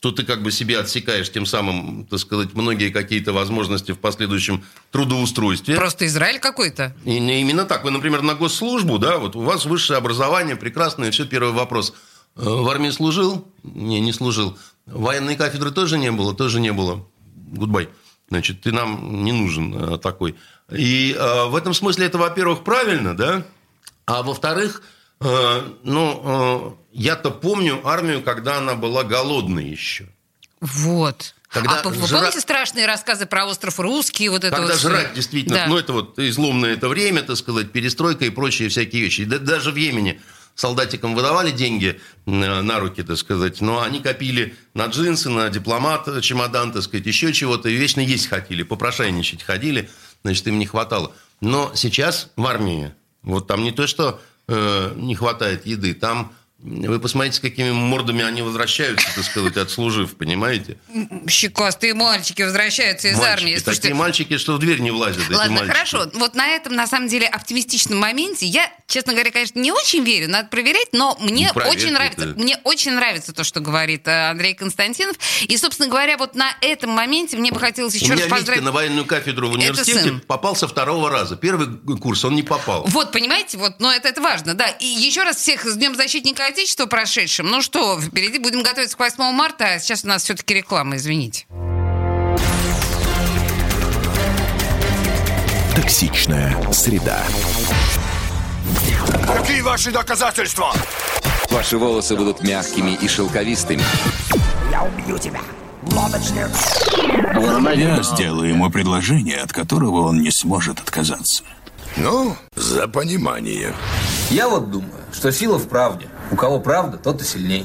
то 0.00 0.12
ты 0.12 0.22
как 0.22 0.42
бы 0.42 0.52
себе 0.52 0.78
отсекаешь 0.78 1.30
тем 1.30 1.44
самым, 1.44 2.06
так 2.06 2.20
сказать, 2.20 2.54
многие 2.54 2.90
какие-то 2.90 3.32
возможности 3.32 3.92
в 3.92 3.98
последующем 3.98 4.64
трудоустройстве. 4.92 5.74
Просто 5.74 6.06
Израиль 6.06 6.38
какой-то. 6.38 6.94
И 7.04 7.16
именно 7.16 7.64
так. 7.64 7.82
Вы, 7.82 7.90
например, 7.90 8.22
на 8.22 8.34
госслужбу, 8.34 8.98
да, 8.98 9.18
вот 9.18 9.34
у 9.34 9.40
вас 9.40 9.64
высшее 9.64 9.98
образование, 9.98 10.54
прекрасное, 10.54 11.10
все, 11.10 11.26
первый 11.26 11.52
вопрос. 11.52 11.94
В 12.36 12.68
армии 12.68 12.90
служил? 12.90 13.48
Не, 13.64 14.00
не 14.00 14.12
служил. 14.12 14.56
Военной 14.86 15.34
кафедры 15.34 15.72
тоже 15.72 15.98
не 15.98 16.12
было? 16.12 16.32
Тоже 16.32 16.60
не 16.60 16.72
было. 16.72 17.04
Goodbye. 17.26 17.88
Значит, 18.30 18.60
ты 18.60 18.70
нам 18.70 19.24
не 19.24 19.32
нужен 19.32 19.98
такой. 19.98 20.36
И 20.70 21.16
э, 21.18 21.44
в 21.46 21.56
этом 21.56 21.74
смысле 21.74 22.06
это, 22.06 22.18
во-первых, 22.18 22.62
правильно, 22.62 23.16
да? 23.16 23.42
А 24.06 24.22
во-вторых, 24.22 24.82
э, 24.82 24.97
ну, 25.20 26.22
э, 26.24 26.70
я-то 26.92 27.30
помню 27.30 27.80
армию, 27.86 28.22
когда 28.22 28.58
она 28.58 28.74
была 28.74 29.04
голодной 29.04 29.64
еще. 29.64 30.06
Вот. 30.60 31.34
Когда 31.48 31.80
а 31.80 31.88
вы 31.88 32.06
жра... 32.06 32.18
помните 32.18 32.40
страшные 32.40 32.86
рассказы 32.86 33.26
про 33.26 33.46
остров 33.46 33.80
Русский? 33.80 34.28
Вот 34.28 34.44
это 34.44 34.54
Когда 34.54 34.72
вот... 34.74 34.80
жрать 34.80 35.14
действительно, 35.14 35.56
да. 35.56 35.66
ну 35.66 35.78
это 35.78 35.92
вот 35.94 36.18
изломное 36.18 36.74
это 36.74 36.88
время, 36.88 37.22
так 37.22 37.36
сказать, 37.36 37.72
перестройка 37.72 38.26
и 38.26 38.30
прочие 38.30 38.68
всякие 38.68 39.02
вещи. 39.02 39.22
И 39.22 39.24
даже 39.24 39.72
в 39.72 39.76
Йемене 39.76 40.20
солдатикам 40.54 41.14
выдавали 41.14 41.50
деньги 41.50 42.00
на 42.26 42.80
руки, 42.80 43.02
так 43.02 43.16
сказать, 43.16 43.60
но 43.60 43.80
они 43.80 44.00
копили 44.00 44.56
на 44.74 44.86
джинсы, 44.86 45.30
на 45.30 45.48
дипломат, 45.48 46.20
чемодан, 46.20 46.72
так 46.72 46.82
сказать, 46.82 47.06
еще 47.06 47.32
чего-то, 47.32 47.68
и 47.68 47.76
вечно 47.76 48.00
есть 48.00 48.26
хотели, 48.26 48.64
попрошайничать 48.64 49.42
ходили, 49.42 49.88
значит, 50.24 50.46
им 50.48 50.58
не 50.58 50.66
хватало. 50.66 51.12
Но 51.40 51.72
сейчас 51.74 52.30
в 52.36 52.44
армии, 52.44 52.92
вот 53.22 53.46
там 53.46 53.62
не 53.62 53.70
то, 53.70 53.86
что 53.86 54.20
э, 54.48 54.92
не 54.96 55.14
хватает 55.14 55.66
еды, 55.66 55.94
там 55.94 56.32
вы 56.60 56.98
посмотрите, 56.98 57.36
с 57.36 57.40
какими 57.40 57.70
мордами 57.70 58.24
они 58.24 58.42
возвращаются, 58.42 59.06
так 59.14 59.24
сказать, 59.24 59.56
отслужив, 59.56 60.16
понимаете? 60.16 60.76
Щекастые 61.28 61.94
мальчики 61.94 62.42
возвращаются 62.42 63.08
из 63.08 63.16
мальчики, 63.16 63.32
армии. 63.32 63.56
Слушайте, 63.58 63.82
такие 63.82 63.94
мальчики, 63.94 64.38
что 64.38 64.54
в 64.54 64.58
дверь 64.58 64.80
не 64.80 64.90
влазят. 64.90 65.22
Ладно, 65.30 65.58
эти 65.58 65.66
хорошо. 65.66 66.10
Вот 66.14 66.34
на 66.34 66.48
этом, 66.48 66.74
на 66.74 66.88
самом 66.88 67.06
деле, 67.06 67.28
оптимистичном 67.28 68.00
моменте 68.00 68.46
я, 68.46 68.72
честно 68.88 69.12
говоря, 69.12 69.30
конечно, 69.30 69.60
не 69.60 69.70
очень 69.70 70.02
верю, 70.02 70.28
надо 70.28 70.48
проверять, 70.48 70.88
но 70.90 71.16
мне 71.20 71.52
ну, 71.54 71.62
очень 71.62 71.92
нравится, 71.92 72.30
это... 72.30 72.38
мне 72.40 72.58
очень 72.64 72.90
нравится 72.90 73.32
то, 73.32 73.44
что 73.44 73.60
говорит 73.60 74.08
э, 74.08 74.30
Андрей 74.30 74.54
Константинов. 74.54 75.16
И, 75.42 75.56
собственно 75.56 75.88
говоря, 75.88 76.16
вот 76.16 76.34
на 76.34 76.50
этом 76.60 76.90
моменте 76.90 77.36
мне 77.36 77.52
бы 77.52 77.60
хотелось 77.60 77.94
еще 77.94 78.06
У 78.06 78.10
раз 78.10 78.18
меня 78.18 78.30
поздравить. 78.30 78.62
Витька 78.62 78.64
на 78.64 78.72
военную 78.72 79.06
кафедру 79.06 79.48
в 79.48 79.52
университете 79.52 80.14
попал 80.26 80.56
со 80.56 80.66
второго 80.66 81.08
раза. 81.08 81.36
Первый 81.36 81.68
курс 81.98 82.24
он 82.24 82.34
не 82.34 82.42
попал. 82.42 82.84
Вот, 82.88 83.12
понимаете, 83.12 83.58
вот, 83.58 83.78
но 83.78 83.92
это, 83.92 84.08
это 84.08 84.20
важно, 84.20 84.54
да. 84.54 84.66
И 84.66 84.86
еще 84.86 85.22
раз 85.22 85.36
всех 85.36 85.64
с 85.64 85.76
Днем 85.76 85.94
Защитника 85.94 86.47
Отечества 86.48 86.86
прошедшим. 86.86 87.50
Ну 87.50 87.60
что, 87.60 88.00
впереди 88.00 88.38
будем 88.38 88.62
готовиться 88.62 88.96
к 88.96 89.00
8 89.00 89.22
марта, 89.32 89.74
а 89.74 89.78
сейчас 89.78 90.04
у 90.04 90.08
нас 90.08 90.22
все-таки 90.22 90.54
реклама, 90.54 90.96
извините. 90.96 91.46
Токсичная 95.76 96.56
среда. 96.72 97.22
Какие 99.26 99.60
ваши 99.60 99.90
доказательства? 99.90 100.72
Ваши 101.50 101.76
волосы 101.76 102.16
будут 102.16 102.42
мягкими 102.42 102.92
и 102.92 103.08
шелковистыми. 103.08 103.82
Я 104.72 104.84
убью 104.84 105.18
тебя. 105.18 105.40
Лодочник. 105.92 106.48
Я 107.76 108.02
сделаю 108.02 108.48
ему 108.48 108.70
предложение, 108.70 109.36
от 109.36 109.52
которого 109.52 110.08
он 110.08 110.22
не 110.22 110.30
сможет 110.30 110.80
отказаться. 110.80 111.44
Ну, 111.96 112.36
за 112.54 112.88
понимание. 112.88 113.74
Я 114.30 114.48
вот 114.48 114.70
думаю, 114.70 115.04
что 115.12 115.30
сила 115.30 115.58
в 115.58 115.68
правде. 115.68 116.08
У 116.30 116.36
кого 116.36 116.60
правда, 116.60 116.98
тот 116.98 117.20
и 117.22 117.24
сильнее. 117.24 117.64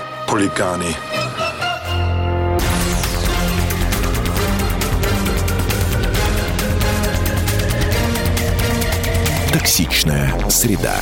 Хулиганы. 0.31 0.95
Токсичная 9.51 10.33
среда. 10.49 10.95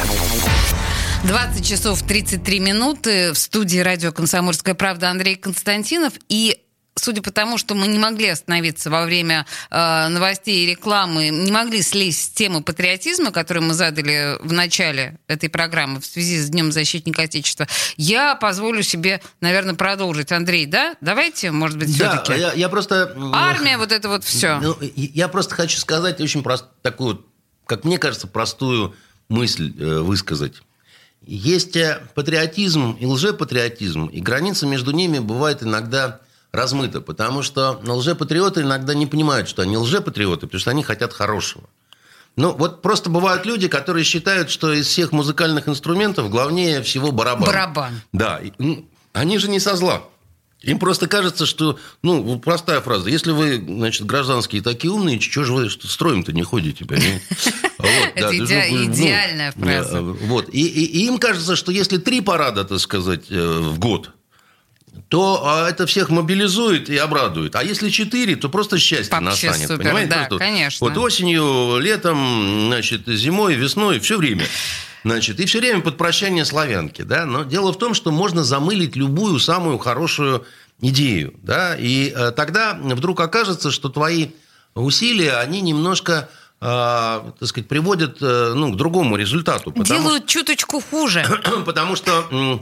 20 1.26 1.64
часов 1.64 2.02
33 2.02 2.60
минуты. 2.60 3.34
В 3.34 3.38
студии 3.38 3.78
радио 3.78 4.12
«Комсомольская 4.12 4.74
правда» 4.74 5.12
Андрей 5.12 5.36
Константинов. 5.36 6.14
И 6.28 6.64
судя 7.00 7.22
по 7.22 7.32
тому, 7.32 7.58
что 7.58 7.76
мы 7.76 7.88
не 7.88 7.98
могли 7.98 8.28
остановиться 8.28 8.90
во 8.90 9.06
время 9.06 9.46
э, 9.70 10.08
новостей 10.10 10.66
и 10.66 10.70
рекламы, 10.70 11.30
не 11.30 11.52
могли 11.52 11.82
слезть 11.82 12.26
с 12.26 12.30
темы 12.30 12.62
патриотизма, 12.62 13.32
которую 13.32 13.66
мы 13.66 13.74
задали 13.74 14.38
в 14.42 14.54
начале 14.54 15.18
этой 15.28 15.50
программы 15.50 16.00
в 16.00 16.06
связи 16.06 16.40
с 16.40 16.50
Днем 16.50 16.72
защитника 16.72 17.24
Отечества, 17.24 17.68
я 17.98 18.36
позволю 18.36 18.84
себе, 18.84 19.22
наверное, 19.42 19.76
продолжить. 19.76 20.32
Андрей, 20.32 20.66
да? 20.66 20.96
Давайте, 21.02 21.52
может 21.52 21.78
быть, 21.78 21.98
Да, 21.98 22.12
все-таки. 22.24 22.40
я, 22.40 22.54
я 22.54 22.70
просто... 22.70 23.16
Армия, 23.34 23.78
вот 23.78 23.92
это 23.92 24.10
вот 24.10 24.24
все. 24.24 24.60
Ну, 24.60 24.78
я 24.96 25.28
просто 25.28 25.56
хочу 25.56 25.78
сказать 25.78 26.20
очень 26.22 26.44
прост, 26.44 26.66
такую, 26.82 27.26
как 27.66 27.84
мне 27.84 27.98
кажется, 27.98 28.28
простую 28.28 28.96
мысль 29.30 29.74
э, 29.80 30.00
высказать. 30.00 30.56
Есть 31.26 31.76
э, 31.76 32.02
патриотизм 32.16 32.92
и 33.00 33.06
лжепатриотизм, 33.06 34.08
и 34.08 34.20
граница 34.20 34.66
между 34.66 34.92
ними 34.92 35.20
бывает 35.20 35.64
иногда 35.64 36.22
размыта, 36.52 37.02
потому 37.02 37.44
что 37.44 37.80
лжепатриоты 37.86 38.62
иногда 38.62 38.94
не 38.94 39.06
понимают, 39.06 39.48
что 39.48 39.62
они 39.62 39.78
лжепатриоты, 39.78 40.48
потому 40.48 40.60
что 40.60 40.72
они 40.72 40.84
хотят 40.84 41.14
хорошего. 41.14 41.70
Ну, 42.36 42.54
вот 42.54 42.82
просто 42.82 43.10
бывают 43.10 43.46
люди, 43.46 43.68
которые 43.68 44.04
считают, 44.04 44.50
что 44.50 44.72
из 44.72 44.88
всех 44.88 45.12
музыкальных 45.12 45.68
инструментов 45.68 46.30
главнее 46.30 46.82
всего 46.82 47.12
барабан. 47.12 47.46
Барабан. 47.46 48.02
Да, 48.14 48.40
ну, 48.58 48.88
они 49.14 49.38
же 49.38 49.50
не 49.50 49.60
со 49.60 49.76
зла. 49.76 50.04
Им 50.62 50.78
просто 50.78 51.08
кажется, 51.08 51.46
что, 51.46 51.80
ну, 52.02 52.38
простая 52.40 52.82
фраза, 52.82 53.10
если 53.10 53.32
вы, 53.32 53.64
значит, 53.66 54.06
гражданские 54.06 54.62
такие 54.62 54.92
умные, 54.92 55.20
что 55.22 55.46
же 55.46 55.54
вы 55.54 55.70
строим-то 55.70 56.34
не 56.34 56.44
ходите, 56.44 56.84
понимаете? 56.86 57.22
Это 58.16 58.32
ну, 58.32 58.40
ну, 58.40 58.86
идеальная 58.86 59.52
фраза. 59.54 60.02
Вот, 60.02 60.50
и 60.52 61.06
им 61.06 61.18
кажется, 61.18 61.56
что 61.56 61.72
если 61.72 61.98
три 61.98 62.20
парада, 62.20 62.66
так 62.66 62.80
сказать, 62.80 63.26
э, 63.30 63.60
в 63.60 63.80
год, 63.80 64.12
то 65.08 65.42
а, 65.46 65.70
это 65.70 65.86
всех 65.88 66.10
мобилизует 66.10 66.90
и 66.90 66.98
обрадует. 66.98 67.56
А 67.56 67.64
если 67.64 67.90
четыре, 67.90 68.36
то 68.36 68.50
просто 68.50 68.78
счастье 68.78 69.20
Вообще 69.20 69.48
настанет. 69.48 69.68
супер, 69.70 69.84
понимаете? 69.84 70.10
да, 70.10 70.16
Просто 70.18 70.34
вот- 70.36 70.40
конечно. 70.40 70.88
Вот 70.88 70.98
осенью, 70.98 71.78
летом, 71.80 72.68
значит, 72.68 73.08
зимой, 73.08 73.56
весной, 73.56 74.00
все 74.00 74.18
время. 74.18 74.46
Значит, 75.04 75.40
и 75.40 75.46
все 75.46 75.60
время 75.60 75.82
под 75.82 75.98
прощание 75.98 76.44
славянки, 76.46 77.02
да. 77.04 77.26
Но 77.26 77.44
дело 77.44 77.72
в 77.72 77.78
том, 77.78 77.94
что 77.94 78.12
можно 78.12 78.44
замылить 78.44 78.96
любую 78.96 79.40
самую 79.40 79.78
хорошую 79.78 80.46
идею, 80.82 81.34
да, 81.42 81.76
и 81.76 82.14
э, 82.16 82.32
тогда 82.32 82.78
вдруг 82.82 83.20
окажется, 83.20 83.72
что 83.72 83.90
твои 83.90 84.30
усилия, 84.76 85.38
они 85.38 85.62
немножко, 85.62 86.30
э, 86.62 86.66
так 87.40 87.48
сказать, 87.48 87.68
приводят, 87.68 88.18
э, 88.22 88.54
ну, 88.56 88.72
к 88.74 88.78
другому 88.78 89.16
результату. 89.16 89.72
Делают 89.72 90.26
чуточку 90.28 90.82
хуже. 90.82 91.26
Потому 91.66 91.96
что, 91.96 92.62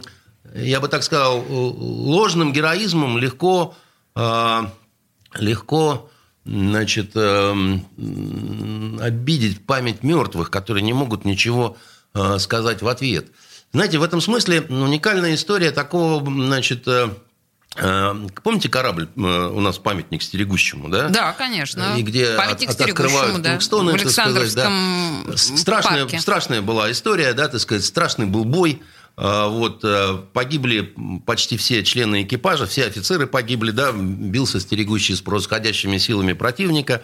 я 0.56 0.80
бы 0.80 0.88
так 0.88 1.04
сказал, 1.04 1.44
ложным 1.50 2.54
героизмом 2.54 3.18
легко, 3.18 3.76
э, 4.16 4.62
легко 5.36 6.10
значит, 6.46 7.12
э, 7.16 7.80
обидеть 9.00 9.66
память 9.66 10.04
мертвых, 10.04 10.50
которые 10.50 10.84
не 10.84 10.94
могут 10.94 11.26
ничего 11.26 11.78
э, 12.14 12.38
сказать 12.40 12.82
в 12.82 12.88
ответ. 12.88 13.28
Знаете, 13.74 13.98
в 14.00 14.04
этом 14.04 14.22
смысле 14.22 14.62
уникальная 14.62 15.36
история 15.36 15.72
такого, 15.72 16.24
значит, 16.26 16.88
э, 16.88 17.10
э, 17.76 18.16
помните 18.44 18.70
корабль 18.70 19.10
э, 19.16 19.20
у 19.20 19.60
нас 19.60 19.78
памятник 19.78 20.22
стерегущему, 20.24 20.88
да? 20.90 21.10
Да, 21.10 21.34
конечно. 21.34 21.96
И 21.98 22.02
где 22.02 22.36
Памятник 22.38 22.70
от- 22.70 22.82
открывают 22.82 23.42
да. 23.42 23.52
Кингстоны, 23.52 23.92
В 23.94 24.02
так 24.02 24.10
сказать, 24.10 24.56
да. 24.56 24.68
Александровском 24.68 25.58
Страшная, 25.58 26.04
парке. 26.04 26.20
страшная 26.20 26.62
была 26.62 26.90
история, 26.92 27.34
да, 27.34 27.50
так 27.50 27.60
сказать, 27.60 27.84
страшный 27.86 28.26
был 28.26 28.46
бой. 28.46 28.82
А, 29.18 29.48
Вот, 29.50 29.84
э, 29.84 30.20
погибли 30.32 30.94
почти 31.26 31.58
все 31.58 31.84
члены 31.84 32.22
экипажа, 32.22 32.68
все 32.68 32.86
офицеры 32.86 33.26
погибли, 33.26 33.72
да, 33.72 33.92
бился 33.92 34.60
стерегущий 34.60 35.16
с 35.16 35.22
происходящими 35.22 35.98
силами 35.98 36.34
противника. 36.34 37.02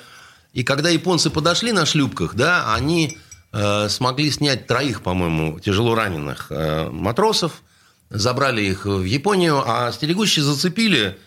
И 0.53 0.63
когда 0.63 0.89
японцы 0.89 1.31
подошли 1.31 1.71
на 1.71 1.87
шлюпках, 1.87 2.35
да, 2.35 2.75
они 2.75 3.17
э, 3.51 3.89
смогли 3.89 4.29
снять 4.29 4.67
троих, 4.67 5.01
по-моему, 5.01 5.59
тяжело 5.59 5.95
раненых 5.95 6.47
э, 6.51 6.87
матросов, 6.91 7.63
забрали 8.11 8.61
их 8.61 8.85
в 8.85 9.03
Японию, 9.03 9.63
а 9.65 9.91
стерегущие 9.91 10.45
зацепили, 10.45 11.17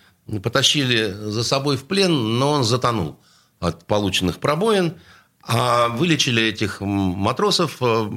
потащили 0.40 1.11
за 1.11 1.42
собой 1.42 1.79
в 1.79 1.85
плен, 1.87 2.38
но 2.38 2.53
он 2.53 2.62
затонул 2.62 3.18
от 3.59 3.85
полученных 3.87 4.38
пробоин. 4.38 4.94
А 5.49 5.89
вылечили 5.91 6.43
этих 6.43 6.81
матросов 6.81 7.77
э, 7.81 8.11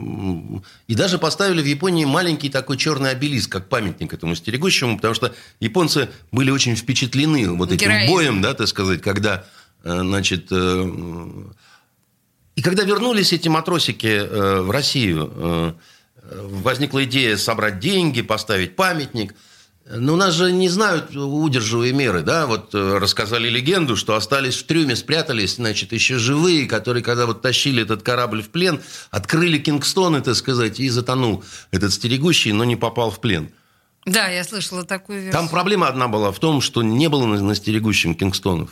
и 0.88 0.96
даже 0.96 1.20
поставили 1.20 1.62
в 1.62 1.66
Японии 1.66 2.04
маленький 2.04 2.50
такой 2.50 2.76
черный 2.76 3.12
обелиск, 3.12 3.52
как 3.52 3.70
памятник 3.70 4.12
этому 4.12 4.34
стерегущему, 4.34 4.96
потому 4.96 5.14
что 5.14 5.36
японцы 5.60 6.10
были 6.32 6.50
очень 6.50 6.76
впечатлены 6.76 7.52
вот 7.52 7.72
этим 7.72 7.88
Героизм. 7.88 8.12
боем, 8.12 8.42
да, 8.42 8.56
так 8.56 8.68
сказать, 8.68 9.04
когда, 9.04 9.46
э, 9.84 10.00
значит, 10.02 10.48
э, 10.50 10.92
и 12.56 12.64
когда 12.64 12.84
вернулись 12.84 13.32
эти 13.32 13.48
матросики 13.48 14.62
в 14.62 14.72
Россию, 14.72 15.78
возникла 16.22 17.06
идея 17.06 17.38
собрать 17.38 17.80
деньги, 17.80 18.22
поставить 18.22 18.76
памятник. 18.76 19.34
Но 19.92 20.14
у 20.14 20.16
нас 20.18 20.36
же 20.36 20.52
не 20.52 20.70
знают 20.70 21.16
удерживые 21.16 21.94
меры, 21.94 22.22
да, 22.22 22.46
вот 22.46 22.76
э, 22.76 22.98
рассказали 23.00 23.50
легенду, 23.50 23.96
что 23.96 24.16
остались 24.16 24.56
в 24.56 24.68
трюме, 24.68 24.96
спрятались, 24.96 25.56
значит, 25.56 25.94
еще 25.94 26.20
живые, 26.20 26.68
которые, 26.68 27.04
когда 27.04 27.26
вот 27.26 27.42
тащили 27.42 27.82
этот 27.82 28.04
корабль 28.04 28.44
в 28.44 28.50
плен, 28.50 28.82
открыли 29.10 29.58
Кингстоны, 29.58 30.22
так 30.22 30.36
сказать, 30.36 30.80
и 30.80 30.90
затонул 30.90 31.44
этот 31.72 31.92
стерегущий, 31.92 32.52
но 32.52 32.66
не 32.66 32.76
попал 32.76 33.10
в 33.10 33.20
плен. 33.20 33.50
Да, 34.06 34.28
я 34.28 34.44
слышала 34.44 34.84
такую 34.84 35.22
версию. 35.22 35.34
Там 35.34 35.50
проблема 35.50 35.88
одна 35.88 36.08
была 36.08 36.32
в 36.32 36.38
том, 36.38 36.62
что 36.62 36.84
не 36.84 37.10
было 37.10 37.26
на, 37.26 37.42
на 37.42 37.56
стерегущем 37.56 38.14
Кингстонов. 38.14 38.70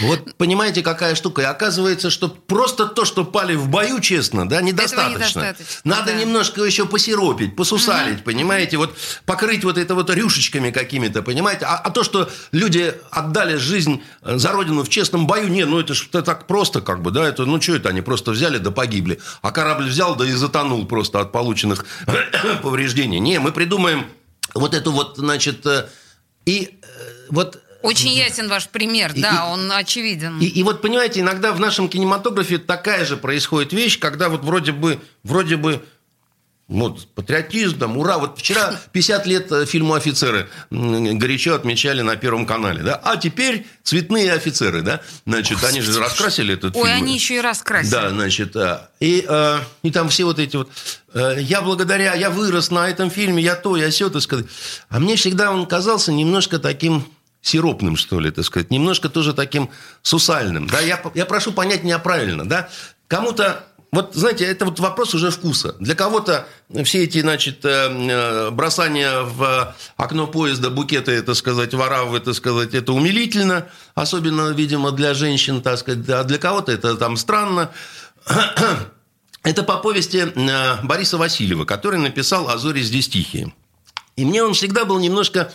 Вот 0.00 0.36
понимаете, 0.36 0.82
какая 0.82 1.14
штука. 1.14 1.42
И 1.42 1.44
оказывается, 1.44 2.10
что 2.10 2.28
просто 2.28 2.86
то, 2.86 3.04
что 3.04 3.24
пали 3.24 3.54
в 3.54 3.68
бою, 3.68 4.00
честно, 4.00 4.48
да, 4.48 4.60
недостаточно. 4.60 5.18
недостаточно, 5.18 5.66
Надо 5.84 6.12
да. 6.12 6.14
немножко 6.14 6.62
еще 6.64 6.86
посиропить, 6.86 7.54
посусалить, 7.56 8.24
понимаете, 8.24 8.76
вот 8.76 8.96
покрыть 9.26 9.64
вот 9.64 9.78
это 9.78 9.94
вот 9.94 10.10
рюшечками 10.10 10.70
какими-то, 10.70 11.22
понимаете. 11.22 11.66
А, 11.66 11.76
а 11.76 11.90
то, 11.90 12.02
что 12.02 12.30
люди 12.52 12.94
отдали 13.10 13.56
жизнь 13.56 14.02
э, 14.22 14.38
за 14.38 14.52
родину 14.52 14.82
в 14.82 14.88
честном 14.88 15.26
бою, 15.26 15.48
не, 15.48 15.64
ну 15.64 15.80
это 15.80 15.94
же 15.94 16.08
так 16.08 16.46
просто 16.46 16.80
как 16.80 17.02
бы, 17.02 17.10
да, 17.10 17.28
это, 17.28 17.44
ну 17.44 17.60
что 17.60 17.76
это, 17.76 17.90
они 17.90 18.00
просто 18.00 18.32
взяли 18.32 18.58
да 18.58 18.70
погибли. 18.70 19.20
А 19.42 19.52
корабль 19.52 19.88
взял 19.88 20.16
да 20.16 20.26
и 20.26 20.32
затонул 20.32 20.86
просто 20.86 21.20
от 21.20 21.32
полученных 21.32 21.84
повреждений. 22.62 23.18
Не, 23.18 23.38
мы 23.38 23.52
придумаем 23.52 24.06
вот 24.54 24.74
эту 24.74 24.92
вот, 24.92 25.16
значит, 25.16 25.64
э, 25.66 25.88
и 26.46 26.78
э, 26.82 26.86
вот 27.30 27.60
Очень 27.84 28.12
ясен 28.12 28.48
ваш 28.48 28.68
пример, 28.68 29.12
И- 29.14 29.20
да, 29.20 29.46
и- 29.46 29.52
он 29.52 29.70
очевиден. 29.72 30.38
и, 30.40 30.46
и 30.46 30.62
вот, 30.62 30.80
понимаете, 30.82 31.20
иногда 31.20 31.52
в 31.52 31.60
нашем 31.60 31.88
кинематографе 31.88 32.58
такая 32.58 33.04
же 33.04 33.16
происходит 33.16 33.72
вещь, 33.72 33.98
когда 33.98 34.28
вот 34.28 34.42
вроде 34.42 34.72
бы, 34.72 34.98
вроде 35.22 35.56
бы 35.56 35.84
вот, 36.66 37.06
патриотизм, 37.14 37.78
там, 37.78 37.98
ура. 37.98 38.16
Вот 38.16 38.38
вчера 38.38 38.74
50 38.92 39.26
лет 39.26 39.52
э, 39.52 39.66
фильму 39.66 39.92
«Офицеры» 39.94 40.48
горячо 40.70 41.54
отмечали 41.54 42.00
на 42.00 42.16
Первом 42.16 42.46
канале, 42.46 42.82
да? 42.82 42.94
А 43.04 43.18
теперь 43.18 43.66
«Цветные 43.82 44.32
офицеры», 44.32 44.80
да? 44.80 45.02
Значит, 45.26 45.62
они 45.62 45.82
же 45.82 46.00
раскрасили 46.00 46.54
этот 46.54 46.74
Ой, 46.74 46.84
фильм. 46.88 46.96
они 47.02 47.14
еще 47.14 47.34
и 47.36 47.40
раскрасили. 47.42 47.90
Да, 47.90 48.08
значит, 48.08 48.56
и, 48.98 49.26
э, 49.28 49.58
и 49.82 49.90
там 49.90 50.08
все 50.08 50.24
вот 50.24 50.38
эти 50.38 50.56
вот, 50.56 50.70
э, 51.12 51.36
я 51.40 51.60
благодаря, 51.60 52.14
я 52.14 52.30
вырос 52.30 52.70
на 52.70 52.88
этом 52.88 53.10
фильме, 53.10 53.42
я 53.42 53.56
то, 53.56 53.76
я 53.76 53.90
все, 53.90 54.08
так 54.08 54.22
сказать. 54.22 54.46
А 54.88 55.00
мне 55.00 55.16
всегда 55.16 55.52
он 55.52 55.66
казался 55.66 56.12
немножко 56.12 56.58
таким 56.58 57.06
сиропным, 57.44 57.96
что 57.96 58.18
ли, 58.18 58.30
так 58.30 58.44
сказать, 58.44 58.70
немножко 58.70 59.08
тоже 59.08 59.34
таким 59.34 59.70
сусальным. 60.02 60.66
Да, 60.66 60.80
я, 60.80 61.00
я 61.14 61.26
прошу 61.26 61.52
понять 61.52 61.84
меня 61.84 61.98
правильно, 61.98 62.48
да. 62.48 62.68
Кому-то 63.06 63.64
вот, 63.94 64.12
знаете, 64.14 64.44
это 64.44 64.64
вот 64.64 64.80
вопрос 64.80 65.14
уже 65.14 65.30
вкуса. 65.30 65.76
Для 65.78 65.94
кого-то 65.94 66.48
все 66.82 67.04
эти, 67.04 67.20
значит, 67.20 67.64
э, 67.64 67.68
э, 67.68 68.50
бросания 68.50 69.20
в 69.20 69.72
окно 69.96 70.26
поезда, 70.26 70.70
букеты, 70.70 71.22
так 71.22 71.36
сказать, 71.36 71.74
воравы, 71.74 72.18
так 72.18 72.34
сказать, 72.34 72.74
это 72.74 72.92
умилительно, 72.92 73.68
особенно, 73.94 74.50
видимо, 74.50 74.90
для 74.90 75.14
женщин, 75.14 75.62
так 75.62 75.78
сказать, 75.78 76.08
а 76.08 76.24
для 76.24 76.38
кого-то 76.38 76.72
это 76.72 76.96
там 76.96 77.16
странно. 77.16 77.70
Это 79.44 79.62
по 79.62 79.76
повести 79.76 80.16
э, 80.34 80.82
Бориса 80.82 81.18
Васильева, 81.18 81.66
который 81.66 82.00
написал 82.00 82.48
«А 82.48 82.56
зори 82.56 82.82
здесь 82.82 83.10
тихие». 83.10 83.52
И 84.16 84.24
мне 84.24 84.42
он 84.42 84.54
всегда 84.54 84.86
был 84.86 84.98
немножко 84.98 85.52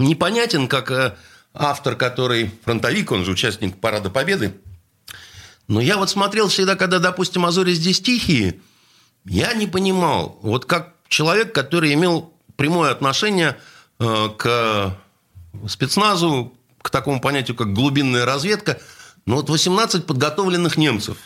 непонятен, 0.00 0.68
как 0.68 0.90
э, 0.90 1.16
автор, 1.54 1.96
который 1.96 2.50
фронтовик, 2.64 3.12
он 3.12 3.24
же 3.24 3.32
участник 3.32 3.78
Парада 3.78 4.10
Победы. 4.10 4.54
Но 5.68 5.80
я 5.80 5.96
вот 5.96 6.10
смотрел 6.10 6.48
всегда, 6.48 6.74
когда, 6.76 6.98
допустим, 6.98 7.46
«Азори 7.46 7.72
здесь 7.74 8.00
тихие», 8.00 8.60
я 9.24 9.52
не 9.54 9.66
понимал, 9.66 10.38
вот 10.42 10.64
как 10.64 10.94
человек, 11.08 11.54
который 11.54 11.92
имел 11.94 12.32
прямое 12.56 12.90
отношение 12.90 13.56
э, 13.98 14.28
к 14.36 14.96
спецназу, 15.68 16.54
к 16.82 16.90
такому 16.90 17.20
понятию, 17.20 17.56
как 17.56 17.72
глубинная 17.72 18.24
разведка, 18.24 18.80
но 19.26 19.36
вот 19.36 19.50
18 19.50 20.06
подготовленных 20.06 20.76
немцев. 20.76 21.18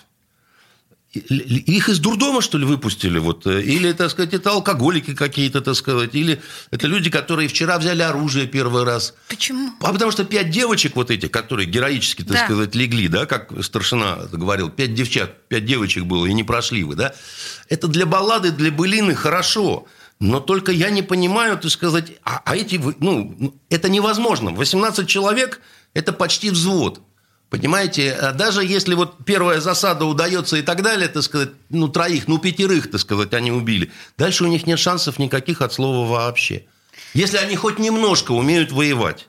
Их 1.15 1.89
из 1.89 1.99
дурдома, 2.01 2.43
что 2.43 2.59
ли, 2.59 2.65
выпустили? 2.65 3.19
Вот? 3.19 3.47
э, 3.47 3.63
Или, 3.63 3.93
так 3.93 4.11
сказать, 4.11 4.35
это 4.35 4.51
алкоголики 4.51 5.15
какие-то, 5.15 5.61
так 5.61 5.75
сказать? 5.77 6.15
Или 6.15 6.41
это 6.71 6.87
люди, 6.87 7.11
которые 7.11 7.49
вчера 7.49 7.79
взяли 7.79 8.03
оружие 8.03 8.47
первый 8.47 8.85
раз? 8.85 9.15
Почему? 9.29 9.71
А 9.81 9.93
потому 9.93 10.11
что 10.11 10.25
пять 10.25 10.51
девочек 10.51 10.97
вот 10.97 11.11
этих, 11.11 11.31
которые 11.31 11.67
героически, 11.67 12.23
так 12.23 12.33
Да. 12.33 12.45
сказать, 12.47 12.75
легли, 12.75 13.09
да, 13.09 13.27
как 13.27 13.53
старшина 13.65 14.17
говорил, 14.33 14.71
пять 14.71 14.95
девчат, 14.95 15.49
пять 15.49 15.65
девочек 15.65 16.05
было, 16.05 16.27
и 16.27 16.33
не 16.33 16.45
прошли 16.45 16.85
вы, 16.85 16.95
да? 16.97 17.15
Это 17.69 17.89
для 17.89 18.07
баллады, 18.07 18.51
для 18.51 18.71
былины 18.71 19.15
хорошо. 19.15 19.87
Но 20.21 20.41
только 20.41 20.73
я 20.73 20.91
не 20.91 21.03
понимаю, 21.03 21.59
так 21.59 21.71
сказать, 21.71 22.13
а, 22.25 22.41
а 22.45 22.57
эти, 22.57 22.77
вы- 22.77 22.95
ну, 23.01 23.55
это 23.69 23.89
невозможно. 23.89 24.53
18 24.53 25.09
человек– 25.09 25.61
это 25.95 26.13
почти 26.13 26.51
взвод. 26.51 27.01
Понимаете, 27.55 28.11
А 28.15 28.33
даже 28.33 28.65
если 28.65 28.95
вот 28.95 29.25
первая 29.25 29.61
засада 29.61 30.07
удается 30.07 30.57
и 30.57 30.63
так 30.63 30.83
далее, 30.83 31.07
так 31.07 31.23
сказать, 31.23 31.51
ну, 31.71 31.87
троих, 31.87 32.27
ну, 32.27 32.39
пятерых, 32.39 32.91
так 32.91 33.01
сказать, 33.01 33.33
они 33.33 33.53
убили, 33.53 33.93
дальше 34.19 34.43
у 34.43 34.49
них 34.49 34.67
нет 34.67 34.81
шансов 34.81 35.21
никаких 35.21 35.63
от 35.63 35.73
слова 35.73 36.05
вообще. 36.11 36.65
Если 37.13 37.37
они 37.37 37.55
хоть 37.55 37.79
немножко 37.79 38.33
умеют 38.33 38.73
воевать. 38.73 39.29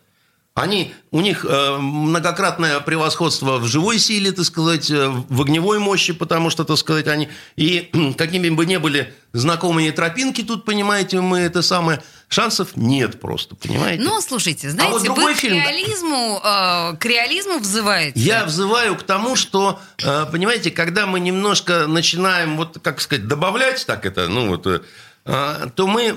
Они, 0.55 0.93
у 1.11 1.21
них 1.21 1.45
э, 1.47 1.77
многократное 1.77 2.79
превосходство 2.79 3.57
в 3.59 3.67
живой 3.67 3.99
силе, 3.99 4.31
так 4.31 4.45
сказать, 4.45 4.89
э, 4.89 5.07
в 5.07 5.41
огневой 5.41 5.77
мощи, 5.77 6.13
потому 6.13 6.49
что, 6.49 6.63
так 6.63 6.77
сказать, 6.77 7.07
они... 7.07 7.29
И 7.57 7.91
какими 8.17 8.49
бы 8.49 8.65
ни 8.65 8.77
были 8.77 9.13
знакомые 9.33 9.91
тропинки 9.91 10.41
тут, 10.41 10.65
понимаете, 10.65 11.21
мы 11.21 11.39
это 11.39 11.61
самое... 11.61 12.01
Шансов 12.27 12.75
нет 12.75 13.19
просто, 13.19 13.55
понимаете? 13.55 14.03
Ну, 14.03 14.19
слушайте, 14.21 14.69
знаете, 14.69 14.93
вот 14.93 15.03
другой 15.03 15.25
вы 15.25 15.33
к 15.33 15.37
фильм, 15.37 15.57
да. 15.57 15.69
реализму, 15.71 16.41
э, 16.43 16.97
к 16.97 17.05
реализму 17.05 17.59
взываете. 17.59 18.19
Я 18.19 18.45
взываю 18.45 18.95
к 18.95 19.03
тому, 19.03 19.35
что, 19.35 19.79
э, 20.03 20.25
понимаете, 20.31 20.71
когда 20.71 21.05
мы 21.05 21.19
немножко 21.19 21.87
начинаем, 21.87 22.57
вот, 22.57 22.79
как 22.81 22.99
сказать, 23.01 23.27
добавлять 23.27 23.85
так 23.85 24.05
это, 24.05 24.27
ну 24.27 24.49
вот, 24.49 24.65
э, 24.65 24.81
то 25.25 25.87
мы... 25.87 26.15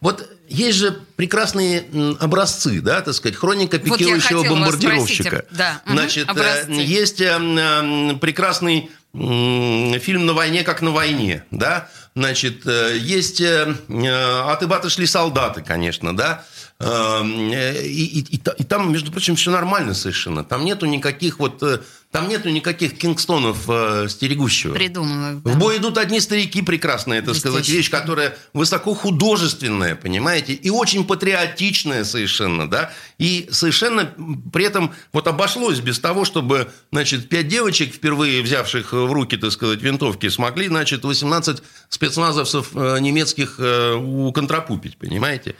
Вот 0.00 0.28
есть 0.48 0.78
же 0.78 0.90
прекрасные 1.16 1.84
образцы, 2.18 2.80
да, 2.80 3.00
так 3.00 3.14
сказать, 3.14 3.36
хроника 3.36 3.78
Вот 3.78 3.84
пикирующего 3.98 4.40
вас 4.40 4.48
бомбардировщика. 4.50 5.28
спросить, 5.28 5.48
да, 5.56 5.80
Значит, 5.86 6.26
э, 6.28 6.30
образцы. 6.30 6.72
есть 6.72 7.20
э, 7.20 7.26
м, 7.28 8.18
прекрасный 8.18 8.90
фильм 9.14 10.26
«На 10.26 10.32
войне, 10.32 10.64
как 10.64 10.82
на 10.82 10.90
войне», 10.90 11.44
да, 11.50 11.88
значит, 12.16 12.66
э, 12.66 12.96
есть 12.98 13.40
э, 13.40 13.76
э, 13.88 14.40
«От 14.50 14.62
Ибата 14.62 14.90
шли 14.90 15.06
солдаты», 15.06 15.62
конечно, 15.62 16.16
да, 16.16 16.44
Э, 16.84 17.22
и, 17.24 18.06
и- 18.06 18.34
и 18.36 18.40
и 18.58 18.64
там, 18.64 18.90
между 18.90 19.12
прочим, 19.12 19.36
все 19.36 19.52
нормально 19.52 19.94
совершенно. 19.94 20.42
Там 20.42 20.64
нету 20.64 20.86
никаких 20.86 21.38
вот, 21.38 21.62
э, 21.62 21.78
там 22.12 22.28
нету 22.28 22.50
никаких 22.50 22.98
кингстонов 22.98 23.64
э, 23.68 24.06
стерегущего. 24.08 24.74
Придумала. 24.74 25.40
В 25.42 25.58
бой 25.58 25.78
идут 25.78 25.96
одни 25.96 26.20
старики 26.20 26.60
прекрасная, 26.60 27.20
это 27.20 27.32
сказать, 27.32 27.66
вещь, 27.70 27.90
которая 27.90 28.36
высоко 28.52 28.92
художественная, 28.94 29.96
понимаете, 29.96 30.52
и 30.52 30.68
очень 30.68 31.06
патриотичная 31.06 32.04
совершенно, 32.04 32.68
да, 32.68 32.92
и 33.18 33.48
совершенно 33.50 34.12
при 34.52 34.66
этом 34.66 34.92
вот 35.14 35.26
обошлось 35.26 35.80
без 35.80 35.98
того, 35.98 36.26
чтобы, 36.26 36.70
значит, 36.92 37.30
пять 37.30 37.48
девочек, 37.48 37.94
впервые 37.94 38.42
взявших 38.42 38.92
в 38.92 39.10
руки, 39.10 39.38
так 39.38 39.50
сказать, 39.50 39.80
винтовки, 39.80 40.28
смогли, 40.28 40.68
значит, 40.68 41.04
18 41.04 41.62
спецназовцев 41.88 42.72
э, 42.74 42.98
немецких 43.00 43.54
э, 43.58 43.94
уконтрапупить, 43.94 44.98
понимаете. 44.98 45.56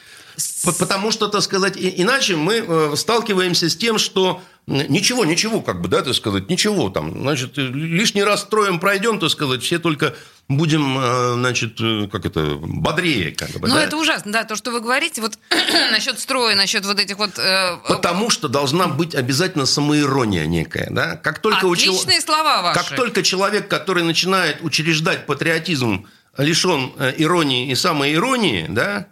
Потому 0.79 1.11
что, 1.11 1.29
так 1.29 1.43
сказать, 1.43 1.75
иначе 1.77 2.37
мы 2.37 2.65
э, 2.67 2.95
сталкиваемся 2.97 3.69
с 3.69 3.77
тем, 3.77 3.99
что 3.99 4.41
ничего, 4.67 5.25
ничего, 5.25 5.61
как 5.61 5.81
бы, 5.81 5.89
да, 5.89 6.03
так 6.03 6.15
сказать, 6.15 6.49
ничего 6.49 6.89
там. 6.89 7.21
Значит, 7.23 7.59
э, 7.59 7.63
лишний 7.63 8.23
раз 8.23 8.43
строем 8.43 8.79
пройдем, 8.79 9.19
так 9.19 9.31
сказать, 9.31 9.63
все 9.63 9.79
только 9.79 10.15
будем, 10.49 10.99
э, 10.99 11.35
значит, 11.35 11.79
как 12.11 12.25
это, 12.27 12.57
бодрее, 12.61 13.33
как 13.33 13.51
бы, 13.51 13.69
Ну, 13.69 13.75
да? 13.75 13.83
это 13.85 13.97
ужасно, 13.97 14.33
да, 14.33 14.45
то, 14.45 14.55
что 14.55 14.71
вы 14.71 14.81
говорите, 14.81 15.21
вот 15.21 15.39
насчет 15.91 16.19
строя, 16.21 16.55
насчет 16.55 16.87
вот 16.87 16.99
этих 17.01 17.19
вот... 17.19 17.39
э, 17.39 17.79
Потому 17.89 18.31
что 18.31 18.49
должна 18.49 18.87
быть 18.87 19.15
обязательно 19.15 19.67
самоирония 19.67 20.47
некая, 20.47 20.89
да? 20.91 21.17
Как 21.17 21.41
только 21.41 21.65
у 21.65 21.73
Отличные 21.73 22.21
слова 22.21 22.63
ваши. 22.63 22.79
Как 22.79 22.97
только 22.97 23.23
человек, 23.23 23.69
который 23.69 24.05
начинает 24.05 24.59
учреждать 24.63 25.27
патриотизм, 25.27 26.07
лишен 26.39 26.93
иронии 27.19 27.71
и 27.71 27.75
самоиронии, 27.75 28.67
да, 28.69 29.09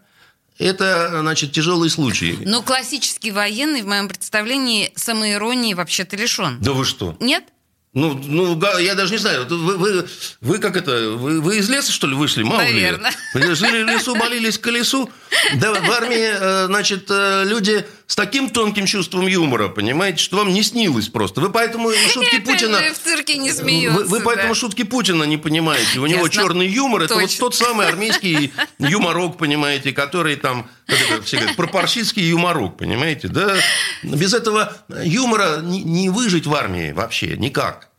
это, 0.60 1.20
значит, 1.20 1.52
тяжелый 1.52 1.90
случай. 1.90 2.38
Но 2.44 2.62
классический 2.62 3.30
военный, 3.30 3.82
в 3.82 3.86
моем 3.86 4.08
представлении, 4.08 4.92
самоиронии 4.94 5.74
вообще-то 5.74 6.16
лишен. 6.16 6.58
Да 6.60 6.72
вы 6.72 6.84
что? 6.84 7.16
Нет? 7.20 7.44
Ну, 7.92 8.14
ну, 8.14 8.78
я 8.78 8.94
даже 8.94 9.12
не 9.12 9.18
знаю, 9.18 9.46
вы, 9.48 9.76
вы, 9.76 10.06
вы 10.40 10.58
как 10.58 10.76
это, 10.76 11.10
вы, 11.10 11.40
вы 11.40 11.58
из 11.58 11.68
леса, 11.68 11.90
что 11.90 12.06
ли, 12.06 12.14
вышли? 12.14 12.44
Мало 12.44 12.60
ли? 12.60 12.74
Наверно. 12.74 13.10
Вы 13.34 13.54
Жили 13.56 13.82
в 13.82 13.88
лесу, 13.88 14.14
молились 14.14 14.58
к 14.58 14.60
колесу. 14.60 15.10
Да, 15.56 15.72
в 15.72 15.90
армии, 15.90 16.30
э, 16.32 16.66
значит, 16.66 17.06
э, 17.08 17.44
люди 17.46 17.84
с 18.10 18.16
таким 18.16 18.50
тонким 18.50 18.86
чувством 18.86 19.28
юмора, 19.28 19.68
понимаете, 19.68 20.18
что 20.18 20.38
вам 20.38 20.52
не 20.52 20.64
снилось 20.64 21.08
просто. 21.08 21.40
Вы 21.40 21.48
поэтому 21.48 21.92
шутки 22.12 22.40
Путина... 22.40 22.80
в 22.92 22.98
цирке 22.98 23.36
не 23.36 23.52
смеются. 23.52 24.00
Вы, 24.00 24.18
вы 24.18 24.20
поэтому 24.20 24.48
да. 24.48 24.54
шутки 24.56 24.82
Путина 24.82 25.22
не 25.22 25.36
понимаете. 25.36 26.00
У 26.00 26.06
него 26.06 26.26
Ясно. 26.26 26.42
черный 26.42 26.66
юмор. 26.66 27.02
Это 27.02 27.14
вот 27.14 27.22
Точно. 27.22 27.38
тот 27.38 27.54
самый 27.54 27.86
армейский 27.86 28.52
юморок, 28.80 29.38
понимаете, 29.38 29.92
который 29.92 30.34
там, 30.34 30.68
как 30.86 30.98
это 31.00 31.22
все 31.22 31.36
говорят, 31.36 31.56
пропорщицкий 31.56 32.24
юморок, 32.24 32.78
понимаете. 32.78 33.28
Да, 33.28 33.54
без 34.02 34.34
этого 34.34 34.76
юмора 35.04 35.60
не, 35.62 35.84
не 35.84 36.08
выжить 36.08 36.48
в 36.48 36.54
армии 36.56 36.90
вообще 36.90 37.36
никак. 37.36 37.89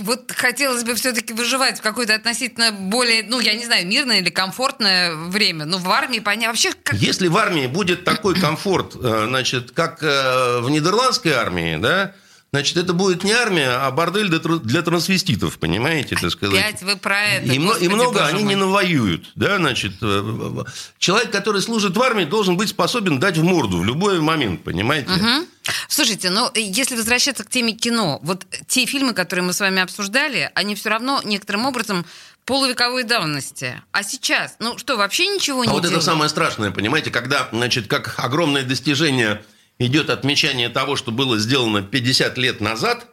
Вот 0.00 0.32
хотелось 0.32 0.82
бы 0.82 0.96
все-таки 0.96 1.32
выживать 1.32 1.78
в 1.78 1.82
какое-то 1.82 2.14
относительно 2.14 2.72
более, 2.72 3.22
ну, 3.22 3.38
я 3.38 3.54
не 3.54 3.64
знаю, 3.64 3.86
мирное 3.86 4.18
или 4.18 4.28
комфортное 4.28 5.14
время. 5.14 5.66
Ну, 5.66 5.78
в 5.78 5.88
армии, 5.88 6.18
понятно, 6.18 6.48
вообще 6.48 6.72
как... 6.72 6.96
Если 6.96 7.28
в 7.28 7.36
армии 7.36 7.68
будет 7.68 8.02
такой 8.02 8.34
комфорт, 8.34 8.96
э, 8.96 9.26
значит, 9.28 9.70
как 9.70 10.02
э, 10.02 10.60
в 10.60 10.68
нидерландской 10.68 11.32
армии, 11.32 11.76
да, 11.76 12.12
значит, 12.52 12.76
это 12.76 12.92
будет 12.92 13.24
не 13.24 13.32
армия, 13.32 13.68
а 13.70 13.90
бордель 13.90 14.28
для 14.28 14.38
тр- 14.38 14.60
для 14.60 14.82
трансвеститов, 14.82 15.58
понимаете, 15.58 16.16
так 16.16 16.30
сказать. 16.30 16.58
Опять 16.58 16.82
вы 16.82 16.96
про 16.96 17.20
это, 17.22 17.46
И, 17.52 17.58
мно- 17.58 17.72
и 17.76 17.86
господи, 17.88 17.88
много 17.88 18.26
они 18.26 18.44
мой. 18.44 18.48
не 18.48 18.56
навоюют, 18.56 19.30
да, 19.34 19.56
значит. 19.56 19.92
э, 20.02 20.64
Человек, 20.98 21.30
который 21.30 21.60
служит 21.62 21.96
в 21.96 22.02
армии, 22.02 22.24
должен 22.24 22.56
быть 22.56 22.70
способен 22.70 23.18
дать 23.20 23.36
в 23.36 23.42
морду 23.42 23.78
в 23.78 23.84
любой 23.84 24.20
момент, 24.20 24.64
понимаете. 24.64 25.10
Мгм. 25.10 25.46
Слушайте, 25.88 26.30
ну, 26.30 26.50
если 26.54 26.96
возвращаться 26.96 27.44
к 27.44 27.50
теме 27.50 27.72
кино, 27.72 28.20
вот 28.22 28.46
те 28.66 28.86
фильмы, 28.86 29.12
которые 29.12 29.44
мы 29.44 29.52
с 29.52 29.60
вами 29.60 29.82
обсуждали, 29.82 30.50
они 30.54 30.74
все 30.74 30.88
равно 30.88 31.20
некоторым 31.24 31.66
образом 31.66 32.06
полувековой 32.46 33.04
давности. 33.04 33.82
А 33.92 34.02
сейчас, 34.02 34.56
ну 34.58 34.78
что, 34.78 34.96
вообще 34.96 35.26
ничего 35.26 35.64
не 35.64 35.70
А 35.70 35.72
вот 35.74 35.80
это 35.80 35.88
делают? 35.88 36.04
самое 36.06 36.30
страшное, 36.30 36.70
понимаете, 36.70 37.10
когда, 37.10 37.48
значит, 37.52 37.88
как 37.88 38.14
огромное 38.18 38.62
достижение 38.62 39.44
идет 39.78 40.10
отмечание 40.10 40.68
того, 40.68 40.96
что 40.96 41.12
было 41.12 41.38
сделано 41.38 41.82
50 41.82 42.38
лет 42.38 42.60
назад, 42.60 43.06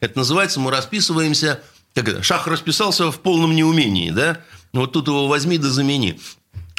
это 0.00 0.18
называется, 0.18 0.60
мы 0.60 0.70
расписываемся, 0.70 1.60
как 1.94 2.08
это, 2.08 2.22
шах 2.22 2.46
расписался 2.46 3.10
в 3.10 3.20
полном 3.20 3.54
неумении, 3.54 4.10
да, 4.10 4.40
вот 4.72 4.92
тут 4.92 5.08
его 5.08 5.28
возьми 5.28 5.58
да 5.58 5.68
замени, 5.68 6.20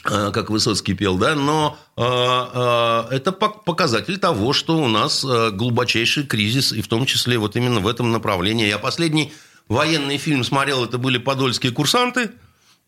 э, 0.05 0.31
как 0.33 0.49
Высоцкий 0.49 0.93
пел, 0.93 1.17
да, 1.17 1.35
но 1.35 1.77
э, 1.97 2.01
э, 2.01 3.15
это 3.15 3.31
пок- 3.31 3.63
показатель 3.65 4.17
того, 4.17 4.53
что 4.53 4.77
у 4.77 4.87
нас 4.87 5.23
глубочайший 5.23 6.25
кризис, 6.25 6.71
и 6.71 6.81
в 6.81 6.87
том 6.87 7.05
числе 7.05 7.37
вот 7.37 7.55
именно 7.55 7.79
в 7.79 7.87
этом 7.87 8.11
направлении. 8.11 8.67
Я 8.67 8.79
последний 8.79 9.33
военный 9.67 10.17
фильм 10.17 10.43
смотрел, 10.43 10.83
это 10.83 10.97
были 10.97 11.17
«Подольские 11.17 11.71
курсанты», 11.71 12.31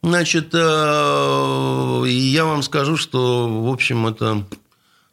Значит, 0.06 0.50
э, 0.54 2.04
я 2.08 2.46
вам 2.46 2.62
скажу, 2.62 2.96
что, 2.96 3.64
в 3.64 3.72
общем, 3.72 4.06
это... 4.06 4.46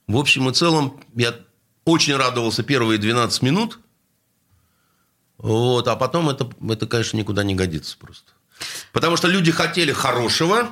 В 0.06 0.16
общем 0.16 0.48
и 0.48 0.52
целом, 0.52 1.00
я 1.14 1.34
очень 1.84 2.16
радовался 2.16 2.62
первые 2.62 2.98
12 2.98 3.42
минут. 3.42 3.78
Вот, 5.38 5.88
а 5.88 5.96
потом 5.96 6.28
это, 6.28 6.48
это, 6.68 6.86
конечно, 6.86 7.16
никуда 7.16 7.42
не 7.42 7.54
годится 7.54 7.96
просто. 7.98 8.32
Потому 8.92 9.16
что 9.16 9.26
люди 9.26 9.50
хотели 9.50 9.90
хорошего, 9.92 10.70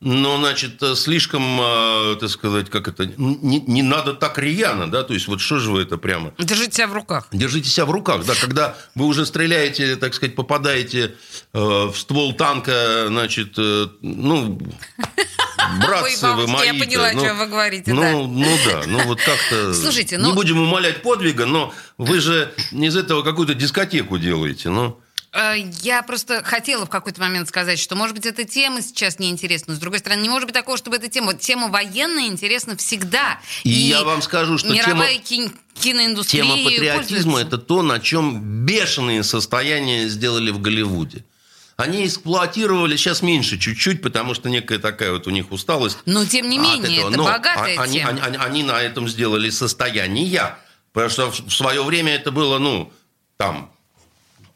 но, 0.00 0.38
значит, 0.38 0.82
слишком, 0.96 1.60
э, 1.60 2.16
так 2.18 2.30
сказать, 2.30 2.70
как 2.70 2.88
это, 2.88 3.04
не, 3.04 3.60
не 3.60 3.82
надо 3.82 4.14
так 4.14 4.38
рьяно, 4.38 4.90
да, 4.90 5.02
то 5.02 5.12
есть 5.12 5.28
вот 5.28 5.42
что 5.42 5.58
же 5.58 5.70
вы 5.70 5.82
это 5.82 5.98
прямо... 5.98 6.32
Держите 6.38 6.76
себя 6.76 6.86
в 6.86 6.94
руках. 6.94 7.28
Держите 7.32 7.68
себя 7.68 7.84
в 7.84 7.90
руках, 7.90 8.24
да, 8.24 8.32
когда 8.34 8.78
вы 8.94 9.04
уже 9.04 9.26
стреляете, 9.26 9.96
так 9.96 10.14
сказать, 10.14 10.34
попадаете 10.34 11.16
э, 11.52 11.58
в 11.58 11.94
ствол 11.94 12.32
танка, 12.32 13.08
значит, 13.08 13.58
э, 13.58 13.88
ну, 14.00 14.58
братцы 15.80 16.26
Ой, 16.26 16.34
вы 16.34 16.46
бабушки, 16.46 16.66
я 16.66 16.72
мои. 16.72 16.80
поняла, 16.80 17.06
о 17.08 17.14
чем 17.14 17.38
вы 17.38 17.46
говорите, 17.46 17.92
ну, 17.92 18.00
да. 18.02 18.12
Ну 18.12 18.58
да, 18.66 18.82
ну 18.86 19.04
вот 19.04 19.20
как-то... 19.20 19.74
Слушайте, 19.74 20.16
Не 20.16 20.22
ну- 20.24 20.34
будем 20.34 20.60
умолять 20.60 21.02
подвига, 21.02 21.46
но 21.46 21.72
вы 21.98 22.20
же 22.20 22.52
из 22.72 22.96
этого 22.96 23.22
какую-то 23.22 23.54
дискотеку 23.54 24.18
делаете, 24.18 24.68
ну... 24.70 24.98
Э, 25.32 25.54
Я 25.82 26.02
просто 26.02 26.42
хотела 26.42 26.86
в 26.86 26.90
какой-то 26.90 27.20
момент 27.20 27.48
сказать, 27.48 27.78
что, 27.78 27.94
может 27.94 28.16
быть, 28.16 28.26
эта 28.26 28.42
тема 28.44 28.82
сейчас 28.82 29.20
неинтересна. 29.20 29.74
Но, 29.74 29.76
с 29.76 29.80
другой 29.80 30.00
стороны, 30.00 30.22
не 30.22 30.28
может 30.28 30.46
быть 30.48 30.54
такого, 30.54 30.76
чтобы 30.76 30.96
эта 30.96 31.08
тема... 31.08 31.34
Тема 31.34 31.68
военная 31.68 32.26
интересна 32.26 32.76
всегда. 32.76 33.38
И 33.62 33.70
я 33.70 34.02
вам 34.02 34.22
скажу, 34.22 34.58
что 34.58 34.70
мировая 34.72 35.18
тема- 35.18 35.22
кин- 35.24 35.52
киноиндустрия 35.80 36.42
Тема 36.42 36.56
патриотизма– 36.64 37.40
это 37.42 37.58
то, 37.58 37.82
на 37.82 38.00
чем 38.00 38.40
бешеные 38.66 39.22
состояния 39.22 40.08
сделали 40.08 40.50
в 40.50 40.60
Голливуде. 40.60 41.24
Они 41.80 42.06
эксплуатировали, 42.06 42.96
сейчас 42.96 43.22
меньше 43.22 43.58
чуть-чуть, 43.58 44.02
потому 44.02 44.34
что 44.34 44.48
некая 44.48 44.78
такая 44.78 45.12
вот 45.12 45.26
у 45.26 45.30
них 45.30 45.50
усталость. 45.52 45.98
Но, 46.06 46.24
тем 46.24 46.48
не 46.48 46.58
от 46.58 46.64
менее, 46.64 46.98
этого. 46.98 47.08
это 47.08 47.16
Но 47.18 47.24
богатая 47.24 47.78
а- 47.78 47.82
они, 47.82 47.98
тема. 47.98 48.10
они, 48.10 48.20
они- 48.20 48.36
они 48.36 48.62
на 48.62 48.80
этом 48.80 49.08
сделали 49.08 49.50
состояние. 49.50 50.54
Потому 50.92 51.10
что 51.10 51.30
в 51.30 51.52
свое 51.52 51.82
время 51.84 52.14
это 52.14 52.30
было, 52.32 52.58
ну, 52.58 52.92
там, 53.36 53.70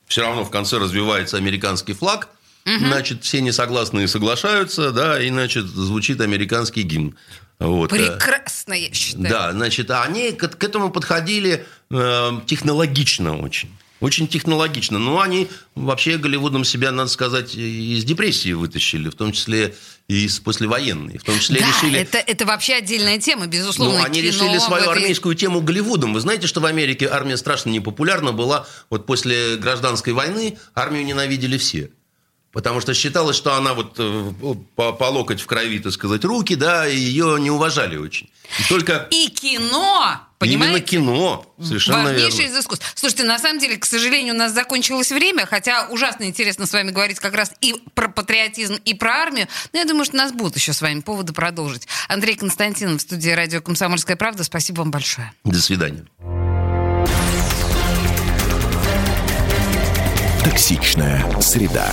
все 0.07 0.23
равно 0.23 0.45
в 0.45 0.51
конце 0.51 0.79
развивается 0.79 1.37
американский 1.37 1.93
флаг, 1.95 2.29
значит, 2.67 3.23
все 3.25 3.41
несогласные 3.41 4.09
соглашаются, 4.09 4.91
да, 4.91 5.21
и, 5.23 5.29
значит, 5.29 5.67
звучит 5.67 6.21
американский 6.21 6.83
гимн. 6.83 7.15
Вот. 7.61 7.93
э, 7.93 7.97
Прекрасно, 7.97 8.73
я 8.75 8.93
считаю. 8.93 9.29
да, 9.29 9.53
значит, 9.53 9.91
а 9.91 10.03
они 10.03 10.33
к, 10.33 10.49
к 10.49 10.65
этому 10.65 10.91
подходили 10.91 11.65
э, 11.91 12.31
технологично 12.47 13.39
очень. 13.39 13.71
Очень 14.05 14.29
технологично. 14.29 14.99
Но 14.99 15.21
они 15.21 15.49
вообще 15.75 16.19
Голливудом 16.19 16.63
себя, 16.65 16.93
надо 16.93 17.09
сказать, 17.09 17.55
из 17.55 18.05
депрессии 18.05 18.53
вытащили, 18.53 19.09
в 19.09 19.15
том 19.15 19.33
числе 19.33 19.75
и 20.09 20.27
из 20.27 20.41
послевоенной. 20.41 21.17
В 21.17 21.25
том 21.25 21.39
числе 21.39 21.61
Да, 21.61 21.67
решили... 21.69 22.01
это, 22.01 22.19
это 22.19 22.45
вообще 22.45 22.75
отдельная 22.75 23.19
тема, 23.19 23.47
безусловно. 23.47 24.01
Ну, 24.01 24.05
они 24.05 24.21
кино 24.21 24.31
решили 24.31 24.59
свою 24.59 24.85
этой- 24.85 24.93
армейскую 24.97 25.35
тему 25.35 25.63
Голливудом. 25.63 26.13
Вы 26.13 26.21
знаете, 26.21 26.47
что 26.47 26.61
в 26.61 26.67
Америке 26.67 27.09
армия 27.11 27.39
страшно 27.39 27.71
непопулярна 27.71 28.33
была. 28.33 28.67
Вот 28.91 29.07
после 29.07 29.57
гражданской 29.57 30.13
войны 30.13 30.59
армию 30.75 31.07
ненавидели 31.07 31.57
все. 31.57 31.91
Потому 32.53 32.81
что 32.81 32.95
считалось, 32.95 33.37
что 33.37 33.55
она 33.55 33.75
вот 33.75 33.97
э, 33.99 34.33
по, 34.77 34.93
по 34.93 35.05
локоть 35.05 35.41
в 35.41 35.47
крови, 35.47 35.81
так 35.81 35.93
сказать, 35.93 36.25
руки, 36.25 36.55
да, 36.55 36.87
и 36.87 36.97
ее 36.97 37.37
не 37.41 37.51
уважали 37.51 37.97
очень. 37.97 38.29
И 38.61 38.69
только 38.69 39.09
И 39.11 39.29
кино, 39.29 40.21
понимаете? 40.45 40.75
именно 40.75 40.81
кино, 40.81 41.55
совершенно 41.63 42.05
Важнейшее 42.05 42.43
верно. 42.43 42.55
из 42.55 42.61
искусств. 42.61 42.93
Слушайте, 42.95 43.25
на 43.25 43.39
самом 43.39 43.59
деле, 43.59 43.77
к 43.77 43.85
сожалению, 43.85 44.35
у 44.35 44.39
нас 44.39 44.53
закончилось 44.53 45.11
время, 45.13 45.47
хотя 45.47 45.87
ужасно 45.91 46.25
интересно 46.25 46.67
с 46.67 46.73
вами 46.73 46.91
говорить 46.91 47.19
как 47.19 47.35
раз 47.35 47.53
и 47.61 47.75
про 47.95 48.09
патриотизм, 48.09 48.77
и 48.85 48.95
про 48.95 49.11
армию. 49.23 49.49
Но 49.73 49.79
я 49.81 49.85
думаю, 49.85 50.05
что 50.05 50.15
у 50.15 50.19
нас 50.19 50.33
будут 50.33 50.57
еще 50.57 50.73
с 50.73 50.81
вами 50.81 51.01
поводы 51.01 51.33
продолжить. 51.33 51.87
Андрей 52.09 52.37
Константинов 52.37 52.99
в 52.99 53.03
студии 53.03 53.31
радио 53.31 53.61
«Комсомольская 53.61 54.17
правда». 54.17 54.45
Спасибо 54.45 54.79
вам 54.79 54.91
большое. 54.91 55.33
До 55.45 55.61
свидания. 55.61 56.05
Токсичная 60.45 61.41
среда. 61.41 61.93